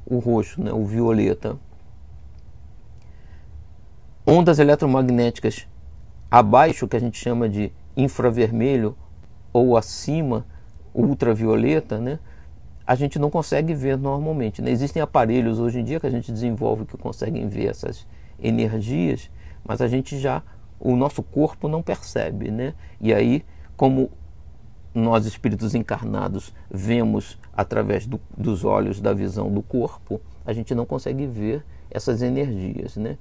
o 0.05 0.19
roxo, 0.19 0.61
né, 0.61 0.71
o 0.71 0.85
violeta. 0.85 1.57
Ondas 4.25 4.59
eletromagnéticas 4.59 5.67
abaixo, 6.31 6.87
que 6.87 6.95
a 6.95 6.99
gente 6.99 7.17
chama 7.17 7.47
de 7.47 7.71
infravermelho, 7.95 8.95
ou 9.51 9.77
acima, 9.77 10.45
ultravioleta, 10.93 11.99
né, 11.99 12.19
a 12.85 12.95
gente 12.95 13.17
não 13.17 13.29
consegue 13.29 13.73
ver 13.73 13.97
normalmente. 13.97 14.61
Né? 14.61 14.71
Existem 14.71 15.01
aparelhos 15.01 15.59
hoje 15.59 15.79
em 15.79 15.83
dia 15.83 15.99
que 15.99 16.07
a 16.07 16.09
gente 16.09 16.31
desenvolve 16.31 16.85
que 16.85 16.97
conseguem 16.97 17.47
ver 17.47 17.67
essas 17.67 18.05
energias, 18.41 19.29
mas 19.63 19.81
a 19.81 19.87
gente 19.87 20.19
já, 20.19 20.43
o 20.79 20.95
nosso 20.95 21.23
corpo 21.23 21.67
não 21.67 21.81
percebe. 21.81 22.51
Né? 22.51 22.73
E 22.99 23.13
aí, 23.13 23.45
como 23.75 24.11
nós 24.93 25.25
espíritos 25.25 25.73
encarnados 25.73 26.53
vemos 26.69 27.39
através 27.53 28.05
do, 28.05 28.21
dos 28.37 28.63
olhos 28.63 29.01
da 29.01 29.13
visão 29.13 29.51
do 29.51 29.61
corpo, 29.61 30.21
a 30.45 30.53
gente 30.53 30.75
não 30.75 30.85
consegue 30.85 31.25
ver 31.25 31.65
essas 31.89 32.21
energias. 32.21 32.95
Né? 32.95 33.17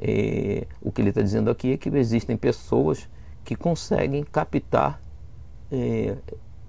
É, 0.00 0.66
o 0.82 0.92
que 0.92 1.00
ele 1.00 1.10
está 1.10 1.22
dizendo 1.22 1.50
aqui 1.50 1.72
é 1.72 1.76
que 1.76 1.88
existem 1.88 2.36
pessoas 2.36 3.08
que 3.44 3.54
conseguem 3.54 4.24
captar 4.24 5.00
é, 5.70 6.16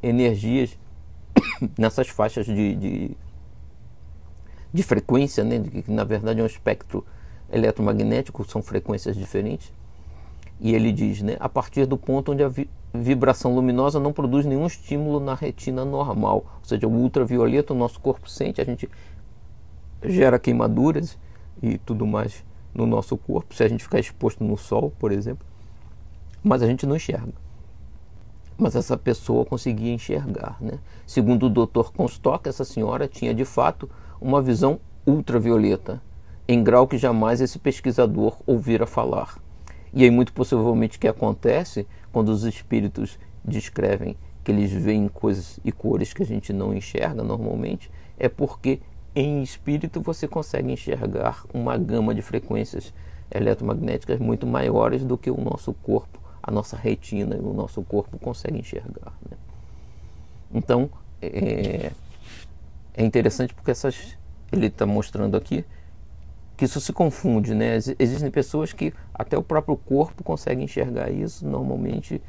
energias 0.01 0.77
nessas 1.77 2.07
faixas 2.07 2.45
de, 2.45 2.75
de, 2.75 3.17
de 4.73 4.83
frequência, 4.83 5.43
né? 5.43 5.59
que 5.59 5.91
na 5.91 6.03
verdade 6.03 6.39
é 6.39 6.43
um 6.43 6.47
espectro 6.47 7.05
eletromagnético, 7.51 8.49
são 8.49 8.61
frequências 8.61 9.15
diferentes. 9.15 9.71
E 10.59 10.73
ele 10.73 10.91
diz, 10.91 11.21
né, 11.21 11.35
a 11.39 11.49
partir 11.49 11.85
do 11.85 11.97
ponto 11.97 12.31
onde 12.31 12.43
a 12.43 12.47
vi 12.47 12.69
vibração 12.93 13.53
luminosa 13.53 13.99
não 13.99 14.13
produz 14.13 14.45
nenhum 14.45 14.65
estímulo 14.65 15.19
na 15.19 15.33
retina 15.33 15.83
normal, 15.83 16.45
ou 16.59 16.63
seja, 16.63 16.87
o 16.87 16.91
ultravioleta 16.91 17.73
o 17.73 17.75
nosso 17.75 17.99
corpo 17.99 18.29
sente, 18.29 18.61
a 18.61 18.63
gente 18.63 18.89
gera 20.01 20.39
queimaduras 20.39 21.17
e 21.61 21.77
tudo 21.77 22.07
mais 22.07 22.41
no 22.73 22.85
nosso 22.85 23.17
corpo, 23.17 23.53
se 23.53 23.63
a 23.63 23.67
gente 23.67 23.83
ficar 23.83 23.99
exposto 23.99 24.45
no 24.45 24.55
sol, 24.55 24.93
por 24.97 25.11
exemplo, 25.11 25.45
mas 26.41 26.61
a 26.61 26.67
gente 26.67 26.85
não 26.85 26.95
enxerga. 26.95 27.33
mas 28.57 28.75
essa 28.75 28.95
pessoa 28.95 29.45
conseguia 29.45 29.91
enxergar. 29.91 30.57
Né? 30.61 30.79
Segundo 31.05 31.47
o 31.47 31.49
Dr. 31.49 31.91
Comstock, 31.91 32.47
essa 32.47 32.63
senhora 32.63 33.07
tinha 33.07 33.33
de 33.33 33.43
fato 33.43 33.89
uma 34.21 34.41
visão 34.41 34.79
ultravioleta, 35.05 36.01
em 36.47 36.63
grau 36.63 36.87
que 36.87 36.97
jamais 36.97 37.41
esse 37.41 37.59
pesquisador 37.59 38.37
ouvira 38.45 38.85
falar. 38.85 39.37
E 39.95 40.03
aí, 40.03 40.11
muito 40.11 40.33
possivelmente, 40.33 40.97
o 40.97 40.99
que 40.99 41.07
acontece 41.07 41.87
quando 42.11 42.29
os 42.29 42.43
espíritos 42.43 43.17
descrevem 43.43 44.17
que 44.43 44.51
eles 44.51 44.71
veem 44.71 45.07
coisas 45.07 45.59
e 45.63 45.71
cores 45.71 46.13
que 46.13 46.21
a 46.21 46.25
gente 46.25 46.53
não 46.53 46.73
enxerga 46.73 47.23
normalmente, 47.23 47.89
é 48.19 48.29
porque 48.29 48.79
em 49.15 49.41
espírito 49.41 50.01
você 50.01 50.27
consegue 50.27 50.71
enxergar 50.71 51.45
uma 51.53 51.77
gama 51.77 52.13
de 52.13 52.21
frequências 52.21 52.93
eletromagnéticas 53.33 54.19
muito 54.19 54.45
maiores 54.45 55.03
do 55.03 55.17
que 55.17 55.31
o 55.31 55.41
nosso 55.41 55.73
corpo, 55.73 56.19
a 56.43 56.51
nossa 56.51 56.77
retina 56.77 57.35
e 57.35 57.39
o 57.39 57.53
nosso 57.53 57.81
corpo 57.81 58.19
consegue 58.19 58.59
enxergar. 58.59 59.13
Né? 59.29 59.37
Então 60.53 60.89
é, 61.21 61.91
é 62.93 63.03
interessante 63.03 63.53
porque 63.53 63.71
essas 63.71 64.15
ele 64.51 64.67
está 64.67 64.85
mostrando 64.85 65.35
aqui 65.35 65.65
que 66.55 66.65
isso 66.65 66.79
se 66.79 66.93
confunde, 66.93 67.53
né? 67.53 67.75
Existem 67.75 68.31
pessoas 68.31 68.71
que 68.71 68.93
até 69.13 69.37
o 69.37 69.43
próprio 69.43 69.75
corpo 69.75 70.23
consegue 70.23 70.63
enxergar 70.63 71.11
isso. 71.11 71.45
Normalmente, 71.45 72.21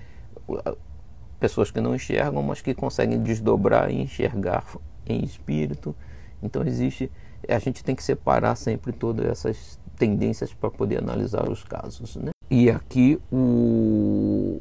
pessoas 1.39 1.71
que 1.71 1.81
não 1.81 1.95
enxergam, 1.95 2.43
mas 2.43 2.61
que 2.61 2.75
conseguem 2.75 3.23
desdobrar 3.23 3.91
e 3.91 4.01
enxergar 4.01 4.65
em 5.07 5.23
espírito. 5.25 5.95
Então 6.43 6.63
existe, 6.67 7.11
a 7.49 7.59
gente 7.59 7.85
tem 7.85 7.95
que 7.95 8.03
separar 8.03 8.57
sempre 8.57 8.93
todas 8.93 9.27
essas 9.27 9.79
tendências 9.97 10.53
para 10.53 10.71
poder 10.71 10.99
analisar 10.99 11.49
os 11.49 11.63
casos, 11.65 12.17
né? 12.17 12.31
E 12.51 12.71
aqui 12.71 13.21
o 13.33 14.61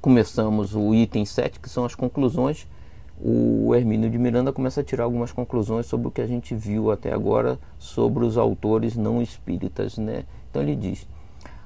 começamos 0.00 0.74
o 0.74 0.94
item 0.94 1.24
7, 1.24 1.58
que 1.58 1.68
são 1.68 1.84
as 1.84 1.94
conclusões 1.94 2.68
o 3.20 3.74
Hermínio 3.74 4.10
de 4.10 4.18
Miranda 4.18 4.52
começa 4.52 4.80
a 4.80 4.84
tirar 4.84 5.04
algumas 5.04 5.32
conclusões 5.32 5.86
sobre 5.86 6.08
o 6.08 6.10
que 6.10 6.20
a 6.20 6.26
gente 6.26 6.54
viu 6.54 6.90
até 6.90 7.12
agora 7.12 7.58
sobre 7.78 8.24
os 8.24 8.36
autores 8.36 8.96
não 8.96 9.22
espíritas. 9.22 9.96
Né? 9.98 10.24
Então 10.50 10.62
ele 10.62 10.74
diz: 10.76 11.06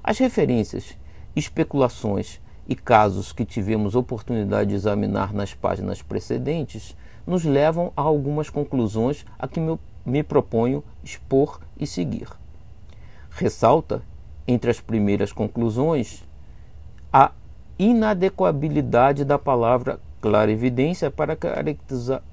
as 0.03 0.19
referências, 0.19 0.97
especulações 1.35 2.41
e 2.69 2.75
casos 2.77 3.33
que 3.33 3.45
tivemos 3.45 3.95
oportunidade 3.95 4.71
de 4.71 4.77
examinar 4.77 5.33
nas 5.33 5.55
páginas 5.55 6.03
precedentes 6.03 6.95
nos 7.27 7.45
levam 7.45 7.93
a 7.97 8.03
algumas 8.03 8.51
conclusões 8.51 9.25
a 9.39 9.49
que 9.49 9.59
me, 9.59 9.79
me 10.05 10.23
proponho 10.23 10.85
expor 11.03 11.61
e 11.79 11.87
seguir. 11.87 12.29
Ressalta, 13.31 14.03
entre 14.47 14.71
as 14.71 14.81
primeiras 14.81 15.33
conclusões, 15.33 16.27
a 17.13 17.33
inadequabilidade 17.79 19.25
da 19.25 19.39
palavra 19.39 20.01
clarividência 20.21 21.11
para 21.11 21.37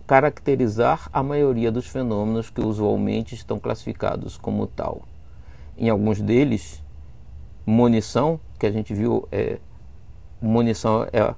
caracterizar 0.07 1.09
a 1.13 1.21
maioria 1.21 1.71
dos 1.71 1.87
fenômenos 1.87 2.49
que 2.49 2.61
usualmente 2.61 3.35
estão 3.35 3.59
classificados 3.59 4.37
como 4.37 4.67
tal. 4.67 5.03
Em 5.77 5.89
alguns 5.89 6.21
deles, 6.21 6.83
munição, 7.65 8.39
que 8.59 8.65
a 8.65 8.71
gente 8.71 8.93
viu, 8.93 9.27
é, 9.31 9.59
munição 10.41 11.03
é 11.11 11.35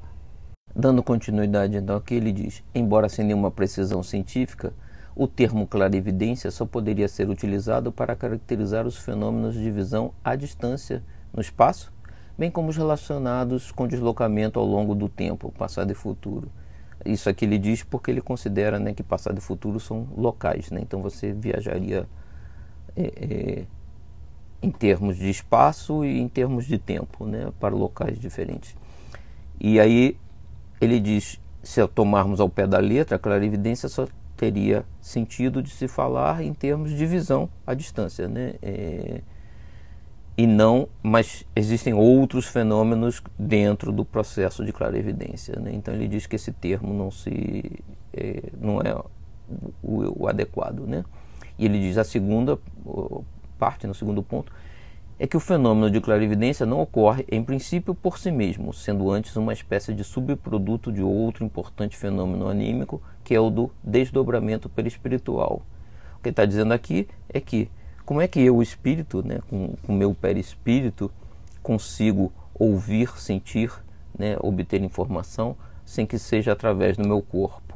dando 0.75 1.01
continuidade 1.01 1.75
então 1.75 1.99
que 1.99 2.13
ele 2.13 2.31
diz, 2.31 2.63
embora 2.73 3.09
sem 3.09 3.25
nenhuma 3.25 3.49
precisão 3.49 4.03
científica, 4.03 4.73
o 5.15 5.27
termo 5.27 5.65
clarividência 5.65 6.51
só 6.51 6.65
poderia 6.65 7.07
ser 7.07 7.27
utilizado 7.27 7.91
para 7.91 8.15
caracterizar 8.15 8.85
os 8.85 8.95
fenômenos 8.97 9.55
de 9.55 9.71
visão 9.71 10.13
à 10.23 10.35
distância 10.35 11.03
no 11.33 11.41
espaço 11.41 11.91
bem 12.37 12.51
como 12.51 12.69
os 12.69 12.77
relacionados 12.77 13.71
com 13.71 13.87
deslocamento 13.87 14.59
ao 14.59 14.65
longo 14.65 14.93
do 14.93 15.09
tempo, 15.09 15.51
passado 15.57 15.91
e 15.91 15.95
futuro. 15.95 16.49
Isso 17.05 17.29
aqui 17.29 17.45
ele 17.45 17.57
diz 17.57 17.83
porque 17.83 18.11
ele 18.11 18.21
considera 18.21 18.79
né, 18.79 18.93
que 18.93 19.03
passado 19.03 19.37
e 19.37 19.41
futuro 19.41 19.79
são 19.79 20.07
locais, 20.15 20.71
né? 20.71 20.79
então 20.81 21.01
você 21.01 21.31
viajaria 21.31 22.07
é, 22.95 23.01
é, 23.01 23.65
em 24.61 24.71
termos 24.71 25.17
de 25.17 25.29
espaço 25.29 26.03
e 26.03 26.19
em 26.19 26.27
termos 26.27 26.65
de 26.65 26.77
tempo 26.77 27.25
né, 27.25 27.51
para 27.59 27.75
locais 27.75 28.19
diferentes. 28.19 28.75
E 29.59 29.79
aí 29.79 30.17
ele 30.79 30.99
diz: 30.99 31.39
se 31.63 31.85
tomarmos 31.87 32.39
ao 32.39 32.49
pé 32.49 32.67
da 32.67 32.79
letra, 32.79 33.15
a 33.15 33.19
clarividência 33.19 33.89
só 33.89 34.07
teria 34.35 34.85
sentido 35.01 35.61
de 35.61 35.71
se 35.71 35.87
falar 35.87 36.43
em 36.43 36.53
termos 36.53 36.91
de 36.91 37.05
visão 37.05 37.49
à 37.65 37.73
distância. 37.73 38.27
Né? 38.27 38.53
É, 38.61 39.21
e 40.37 40.45
não, 40.45 40.87
mas 41.01 41.43
existem 41.55 41.95
outros 41.95 42.45
fenômenos 42.45 43.23
dentro 43.39 43.91
do 43.91 44.05
processo 44.05 44.63
de 44.63 44.71
clarividência. 44.71 45.59
Né? 45.59 45.71
Então 45.73 45.93
ele 45.93 46.07
diz 46.07 46.27
que 46.27 46.35
esse 46.35 46.51
termo 46.51 46.93
não 46.93 47.09
se 47.09 47.81
é, 48.13 48.43
não 48.61 48.79
é 48.79 48.95
o, 49.81 50.23
o, 50.23 50.27
adequado, 50.27 50.85
né? 50.85 51.03
E 51.57 51.65
ele 51.65 51.79
diz 51.79 51.97
a 51.97 52.03
segunda 52.03 52.59
parte, 53.57 53.87
no 53.87 53.95
segundo 53.95 54.21
ponto, 54.21 54.51
é 55.17 55.25
que 55.25 55.35
o 55.35 55.39
fenômeno 55.39 55.89
de 55.89 55.99
clarividência 55.99 56.67
não 56.67 56.81
ocorre 56.81 57.25
em 57.31 57.43
princípio 57.43 57.95
por 57.95 58.19
si 58.19 58.29
mesmo, 58.29 58.71
sendo 58.71 59.09
antes 59.09 59.35
uma 59.35 59.53
espécie 59.53 59.91
de 59.91 60.03
subproduto 60.03 60.91
de 60.91 61.01
outro 61.01 61.43
importante 61.43 61.97
fenômeno 61.97 62.47
anímico, 62.47 63.01
que 63.23 63.33
é 63.33 63.39
o 63.39 63.49
do 63.49 63.71
desdobramento 63.83 64.69
perispiritual. 64.69 65.63
O 66.15 66.21
que 66.21 66.29
ele 66.29 66.33
está 66.33 66.45
dizendo 66.45 66.73
aqui 66.73 67.07
é 67.27 67.41
que 67.41 67.71
como 68.07 68.21
é 68.21 68.27
que 68.27 68.39
eu, 68.39 68.55
o 68.55 68.63
espírito, 68.63 69.21
né, 69.21 69.39
com 69.49 69.75
o 69.85 69.91
meu 69.91 70.13
perispírito, 70.13 71.11
consigo 71.61 72.31
ouvir, 72.55 73.09
sentir, 73.19 73.69
né, 74.17 74.37
obter 74.39 74.81
informação 74.81 75.57
sem 75.85 76.05
que 76.05 76.17
seja 76.17 76.53
através 76.53 76.95
do 76.95 77.05
meu 77.05 77.21
corpo? 77.21 77.75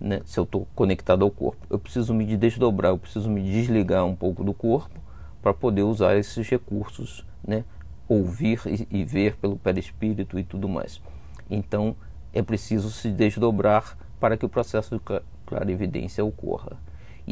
Né, 0.00 0.20
se 0.26 0.40
eu 0.40 0.42
estou 0.42 0.66
conectado 0.74 1.24
ao 1.24 1.30
corpo, 1.30 1.64
eu 1.70 1.78
preciso 1.78 2.12
me 2.12 2.36
desdobrar, 2.36 2.90
eu 2.90 2.98
preciso 2.98 3.30
me 3.30 3.40
desligar 3.40 4.04
um 4.04 4.16
pouco 4.16 4.42
do 4.42 4.52
corpo 4.52 4.98
para 5.40 5.54
poder 5.54 5.84
usar 5.84 6.16
esses 6.16 6.48
recursos, 6.48 7.24
né, 7.46 7.64
ouvir 8.08 8.60
e, 8.66 8.88
e 8.90 9.04
ver 9.04 9.36
pelo 9.36 9.56
perispírito 9.56 10.40
e 10.40 10.42
tudo 10.42 10.68
mais. 10.68 11.00
Então 11.48 11.94
é 12.34 12.42
preciso 12.42 12.90
se 12.90 13.12
desdobrar 13.12 13.96
para 14.18 14.36
que 14.36 14.44
o 14.44 14.48
processo 14.48 14.96
de 14.96 15.22
clarividência 15.46 16.24
ocorra. 16.24 16.76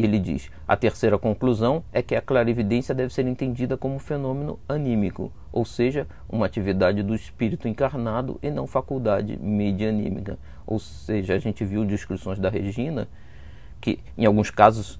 E 0.01 0.05
ele 0.05 0.19
diz: 0.19 0.51
a 0.67 0.79
terceira 0.79 1.19
conclusão 1.19 1.85
é 1.93 2.01
que 2.01 2.17
a 2.17 2.23
clarividência 2.23 2.95
deve 2.95 3.13
ser 3.13 3.27
entendida 3.27 3.77
como 3.77 3.99
fenômeno 3.99 4.59
anímico, 4.67 5.31
ou 5.53 5.63
seja, 5.63 6.07
uma 6.27 6.47
atividade 6.47 7.03
do 7.03 7.15
espírito 7.15 7.69
encarnado 7.69 8.39
e 8.43 8.51
não 8.51 8.67
faculdade 8.67 9.37
medianímica. 9.37 10.39
Ou 10.67 10.79
seja, 10.79 11.35
a 11.35 11.39
gente 11.39 11.67
viu 11.67 11.85
descrições 11.85 12.39
da 12.39 12.49
Regina 12.49 13.09
que, 13.79 14.01
em 14.17 14.25
alguns 14.25 14.51
casos, 14.51 14.99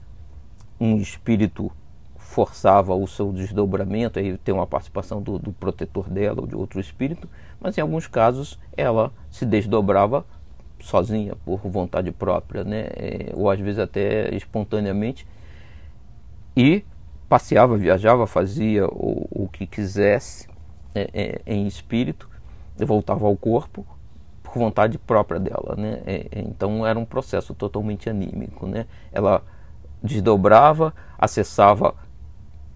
um 0.79 0.99
espírito 0.99 1.73
forçava 2.19 2.95
o 2.95 3.07
seu 3.09 3.33
desdobramento, 3.33 4.19
aí 4.19 4.37
tem 4.37 4.55
uma 4.55 4.67
participação 4.67 5.23
do, 5.23 5.39
do 5.39 5.51
protetor 5.51 6.11
dela 6.11 6.43
ou 6.43 6.47
de 6.47 6.55
outro 6.55 6.79
espírito, 6.79 7.27
mas 7.59 7.79
em 7.79 7.81
alguns 7.81 8.07
casos 8.07 8.59
ela 8.77 9.11
se 9.31 9.47
desdobrava 9.47 10.27
sozinha, 10.81 11.35
por 11.45 11.61
vontade 11.61 12.11
própria, 12.13 12.65
né? 12.65 12.89
É, 12.97 13.33
ou 13.35 13.51
às 13.51 13.59
vezes 13.59 13.79
até 13.79 14.35
espontaneamente, 14.35 15.27
e 16.57 16.85
passeava, 17.29 17.77
viajava, 17.77 18.27
fazia 18.27 18.87
o, 18.87 19.27
o 19.31 19.49
que 19.49 19.67
quisesse 19.67 20.49
é, 20.95 21.41
é, 21.47 21.55
em 21.55 21.67
espírito, 21.67 22.29
voltava 22.79 23.27
ao 23.27 23.37
corpo 23.37 23.87
por 24.43 24.59
vontade 24.59 24.99
própria 24.99 25.39
dela, 25.39 25.77
né? 25.77 26.03
É, 26.05 26.27
é, 26.33 26.41
então 26.41 26.85
era 26.87 26.99
um 26.99 27.05
processo 27.05 27.55
totalmente 27.55 28.11
anímico, 28.11 28.67
né? 28.67 28.87
Ela 29.13 29.43
desdobrava, 30.03 30.93
acessava 31.19 31.95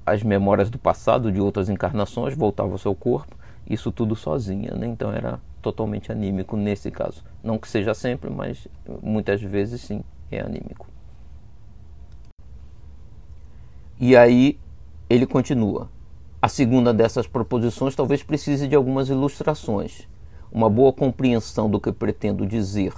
as 0.06 0.22
memórias 0.22 0.70
do 0.70 0.78
passado 0.78 1.32
de 1.32 1.40
outras 1.40 1.68
encarnações, 1.68 2.36
voltava 2.36 2.70
ao 2.70 2.78
seu 2.78 2.94
corpo, 2.94 3.34
isso 3.68 3.90
tudo 3.90 4.14
sozinha, 4.14 4.72
né? 4.74 4.86
Então 4.86 5.12
era 5.12 5.40
totalmente 5.64 6.12
anímico 6.12 6.58
nesse 6.58 6.90
caso. 6.90 7.24
Não 7.42 7.56
que 7.56 7.66
seja 7.66 7.94
sempre, 7.94 8.28
mas 8.28 8.68
muitas 9.02 9.40
vezes 9.40 9.80
sim 9.80 10.04
é 10.30 10.40
anímico. 10.40 10.86
E 13.98 14.14
aí 14.14 14.60
ele 15.08 15.26
continua. 15.26 15.88
A 16.42 16.48
segunda 16.48 16.92
dessas 16.92 17.26
proposições 17.26 17.96
talvez 17.96 18.22
precise 18.22 18.68
de 18.68 18.76
algumas 18.76 19.08
ilustrações, 19.08 20.06
uma 20.52 20.68
boa 20.68 20.92
compreensão 20.92 21.70
do 21.70 21.80
que 21.80 21.90
pretendo 21.90 22.46
dizer 22.46 22.92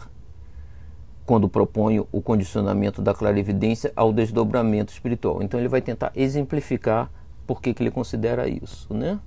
quando 1.24 1.48
proponho 1.48 2.08
o 2.10 2.20
condicionamento 2.20 3.00
da 3.00 3.14
clarividência 3.14 3.92
ao 3.94 4.12
desdobramento 4.12 4.92
espiritual. 4.92 5.40
Então 5.42 5.58
ele 5.60 5.68
vai 5.68 5.80
tentar 5.80 6.10
exemplificar 6.16 7.10
por 7.46 7.60
que, 7.60 7.72
que 7.72 7.82
ele 7.82 7.90
considera 7.90 8.48
isso, 8.48 8.92
né? 8.92 9.20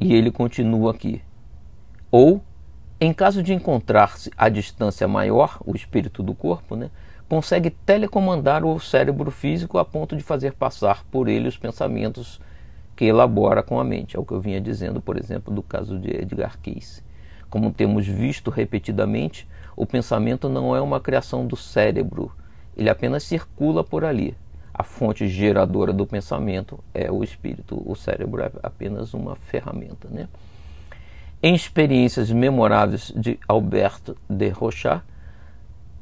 E 0.00 0.14
ele 0.14 0.30
continua 0.30 0.92
aqui. 0.92 1.22
Ou, 2.10 2.42
em 3.00 3.12
caso 3.12 3.42
de 3.42 3.52
encontrar-se 3.52 4.30
a 4.36 4.48
distância 4.48 5.06
maior, 5.08 5.58
o 5.66 5.74
espírito 5.74 6.22
do 6.22 6.34
corpo, 6.34 6.76
né, 6.76 6.90
consegue 7.28 7.70
telecomandar 7.70 8.64
o 8.64 8.80
cérebro 8.80 9.30
físico 9.30 9.76
a 9.76 9.84
ponto 9.84 10.16
de 10.16 10.22
fazer 10.22 10.54
passar 10.54 11.04
por 11.10 11.28
ele 11.28 11.48
os 11.48 11.58
pensamentos 11.58 12.40
que 12.96 13.04
elabora 13.04 13.62
com 13.62 13.78
a 13.78 13.84
mente. 13.84 14.16
É 14.16 14.20
o 14.20 14.24
que 14.24 14.32
eu 14.32 14.40
vinha 14.40 14.60
dizendo, 14.60 15.00
por 15.00 15.18
exemplo, 15.18 15.54
do 15.54 15.62
caso 15.62 15.98
de 15.98 16.10
Edgar 16.10 16.58
Cayce. 16.60 17.02
Como 17.50 17.72
temos 17.72 18.06
visto 18.06 18.50
repetidamente, 18.50 19.46
o 19.76 19.86
pensamento 19.86 20.48
não 20.48 20.74
é 20.74 20.80
uma 20.80 21.00
criação 21.00 21.46
do 21.46 21.56
cérebro, 21.56 22.32
ele 22.76 22.90
apenas 22.90 23.22
circula 23.22 23.84
por 23.84 24.04
ali. 24.04 24.36
A 24.78 24.84
fonte 24.84 25.26
geradora 25.26 25.92
do 25.92 26.06
pensamento 26.06 26.78
é 26.94 27.10
o 27.10 27.24
espírito, 27.24 27.82
o 27.84 27.96
cérebro 27.96 28.40
é 28.42 28.52
apenas 28.62 29.12
uma 29.12 29.34
ferramenta. 29.34 30.06
Né? 30.08 30.28
Em 31.42 31.52
experiências 31.52 32.30
memoráveis 32.30 33.12
de 33.16 33.40
Alberto 33.48 34.16
de 34.30 34.48
Rochat, 34.50 35.02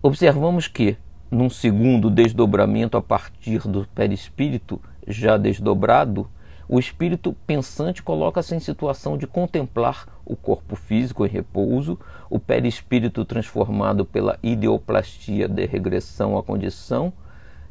observamos 0.03 0.69
que, 0.69 0.95
num 1.31 1.49
segundo 1.49 2.11
desdobramento 2.11 2.99
a 2.99 3.03
partir 3.03 3.67
do 3.67 3.87
perispírito 3.95 4.79
já 5.09 5.39
desdobrado, 5.39 6.29
o 6.69 6.79
espírito 6.79 7.35
pensante 7.47 8.03
coloca-se 8.03 8.55
em 8.55 8.61
situação 8.61 9.17
de 9.17 9.27
contemplar 9.27 10.07
o 10.23 10.37
corpo 10.37 10.77
físico 10.77 11.25
em 11.25 11.31
repouso, 11.31 11.99
o 12.29 12.39
perispírito 12.39 13.25
transformado 13.25 14.05
pela 14.05 14.39
ideoplastia 14.43 15.49
de 15.49 15.65
regressão 15.65 16.37
à 16.37 16.43
condição 16.43 17.11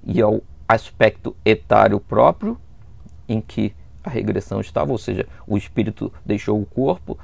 e 0.03 0.19
ao 0.19 0.41
aspecto 0.67 1.35
etário 1.45 1.99
próprio 1.99 2.59
em 3.27 3.41
que 3.41 3.73
a 4.03 4.09
regressão 4.09 4.61
estava, 4.61 4.91
ou 4.91 4.97
seja, 4.97 5.27
o 5.47 5.57
espírito 5.57 6.11
deixou 6.25 6.61
o 6.61 6.65
corpo, 6.65 7.17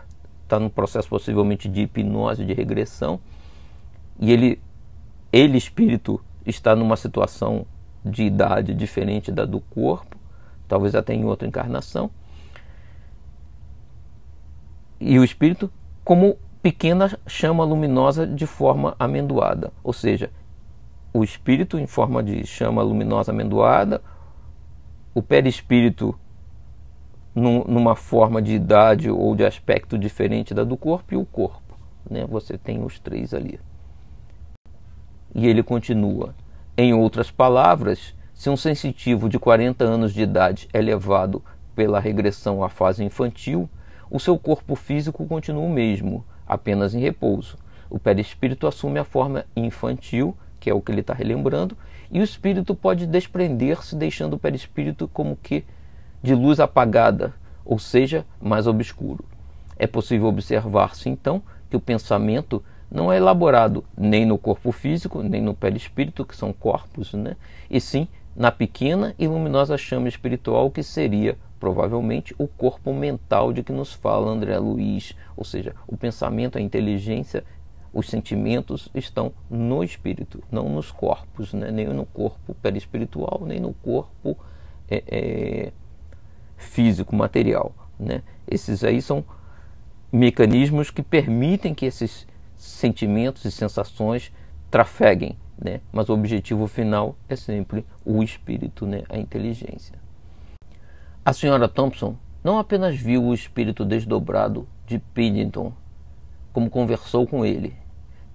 está 0.44 0.60
num 0.60 0.70
processo 0.70 1.08
possivelmente 1.08 1.70
de 1.70 1.82
hipnose, 1.82 2.46
de 2.46 2.54
regressão, 2.54 3.20
e 4.20 4.32
ele, 4.32 4.62
ele 5.32 5.58
espírito, 5.58 6.20
está 6.46 6.76
numa 6.76 6.98
situação 6.98 7.66
de 8.04 8.24
idade 8.24 8.74
diferente 8.74 9.32
da 9.32 9.46
do 9.46 9.60
corpo, 9.60 10.18
talvez 10.68 10.96
até 10.96 11.14
em 11.14 11.24
outra 11.26 11.48
encarnação. 11.48 12.10
E 15.00 15.20
o 15.20 15.24
espírito, 15.24 15.72
como 16.04 16.38
pequena 16.62 17.18
chama 17.28 17.64
luminosa 17.64 18.26
de 18.26 18.46
forma 18.46 18.96
amendoada, 19.00 19.72
ou 19.84 19.94
seja, 19.94 20.32
o 21.14 21.24
espírito 21.24 21.78
em 21.78 21.88
forma 21.88 22.24
de 22.24 22.46
chama 22.46 22.82
luminosa 22.82 23.32
amendoada, 23.32 24.02
o 25.14 25.22
perispírito 25.22 26.18
num, 27.36 27.64
numa 27.66 27.96
forma 27.96 28.42
de 28.42 28.54
idade 28.54 29.10
ou 29.10 29.36
de 29.36 29.46
aspecto 29.46 29.98
diferente 29.98 30.54
da 30.54 30.64
do 30.64 30.78
corpo 30.78 31.14
e 31.14 31.18
o 31.18 31.26
corpo. 31.26 31.78
Né? 32.10 32.26
Você 32.28 32.58
tem 32.58 32.84
os 32.84 33.00
três 33.00 33.34
ali. 33.34 33.60
E 35.34 35.48
ele 35.48 35.64
continua. 35.64 36.36
Em 36.78 36.94
outras 36.94 37.30
palavras, 37.30 38.16
se 38.34 38.50
um 38.50 38.58
sensitivo 38.58 39.30
de 39.30 39.38
40 39.38 39.84
anos 39.84 40.14
de 40.14 40.22
idade 40.22 40.68
é 40.74 40.82
levado 40.82 41.44
pela 41.76 42.00
regressão 42.00 42.64
à 42.64 42.70
fase 42.70 43.04
infantil, 43.04 43.70
o 44.10 44.20
seu 44.20 44.38
corpo 44.38 44.76
físico 44.76 45.26
continua 45.26 45.64
o 45.64 45.70
mesmo, 45.70 46.26
apenas 46.46 46.94
em 46.94 47.00
repouso. 47.00 47.58
O 47.90 48.00
perispírito 48.00 48.68
assume 48.68 49.00
a 49.00 49.04
forma 49.04 49.46
infantil, 49.56 50.36
que 50.62 50.70
é 50.70 50.74
o 50.74 50.80
que 50.80 50.92
ele 50.92 51.02
está 51.02 51.14
relembrando, 51.14 51.76
e 52.10 52.22
o 52.22 52.24
espírito 52.24 52.76
pode 52.76 53.08
desprender-se, 53.08 53.96
deixando 53.96 54.36
o 54.36 54.40
perispírito 54.40 55.08
como 55.08 55.36
que 55.36 55.66
de 56.22 56.36
luz 56.36 56.60
apagada, 56.60 57.34
ou 57.66 57.80
seja, 57.80 58.26
mais 58.40 58.68
obscuro. 58.68 59.26
É 59.78 59.88
possível 59.88 60.28
observar-se 60.28 61.10
então 61.10 61.42
que 61.70 61.76
o 61.76 61.80
pensamento 61.82 62.64
não 62.92 63.12
é 63.12 63.18
elaborado 63.18 63.84
nem 63.98 64.26
no 64.26 64.38
corpo 64.38 64.72
físico, 64.72 65.24
nem 65.24 65.42
no 65.42 65.56
perispírito, 65.56 66.24
que 66.24 66.36
são 66.36 66.54
corpos, 66.54 67.14
né? 67.14 67.36
e 67.70 67.82
sim 67.82 68.08
na 68.36 68.52
pequena 68.52 69.16
e 69.18 69.28
luminosa 69.28 69.78
chama 69.78 70.08
espiritual 70.08 70.70
que 70.70 70.84
seria 70.84 71.38
provavelmente 71.60 72.34
o 72.38 72.48
corpo 72.48 72.94
mental 72.94 73.54
de 73.54 73.62
que 73.64 73.72
nos 73.72 73.94
fala 73.94 74.32
André 74.32 74.58
Luiz, 74.58 75.16
ou 75.36 75.44
seja, 75.44 75.76
o 75.88 75.96
pensamento, 75.98 76.58
a 76.58 76.62
inteligência, 76.62 77.44
os 77.94 78.08
sentimentos 78.08 78.90
estão 78.94 79.34
no 79.50 79.84
espírito, 79.84 80.42
não 80.52 80.70
nos 80.70 80.92
corpos, 80.92 81.54
né? 81.54 81.72
nem 81.72 81.88
no 81.88 82.06
corpo 82.06 82.54
perispiritual, 82.56 83.44
nem 83.46 83.60
no 83.60 83.74
corpo 83.74 84.38
é, 84.90 85.04
é, 85.08 85.72
físico, 86.58 87.16
material. 87.16 87.74
Né? 88.00 88.24
Esses 88.50 88.84
aí 88.84 89.02
são 89.02 89.24
mecanismos 90.12 90.90
que 90.90 91.02
permitem 91.02 91.74
que 91.74 91.86
esses 91.86 92.28
sentimentos 92.56 93.44
e 93.46 93.52
sensações 93.52 94.32
trafeguem 94.70 95.36
né? 95.64 95.80
mas 95.92 96.10
o 96.10 96.14
objetivo 96.14 96.68
final 96.68 97.16
é 97.30 97.36
sempre 97.36 97.86
o 98.04 98.24
espírito, 98.24 98.86
né? 98.86 99.04
a 99.08 99.18
inteligência. 99.18 99.96
A 101.24 101.32
senhora 101.32 101.70
Thompson 101.70 102.18
não 102.44 102.58
apenas 102.58 102.96
viu 102.96 103.24
o 103.24 103.34
espírito 103.34 103.86
desdobrado 103.86 104.68
de 104.88 104.98
Piddington, 104.98 105.72
como 106.52 106.70
conversou 106.70 107.28
com 107.28 107.46
ele. 107.46 107.76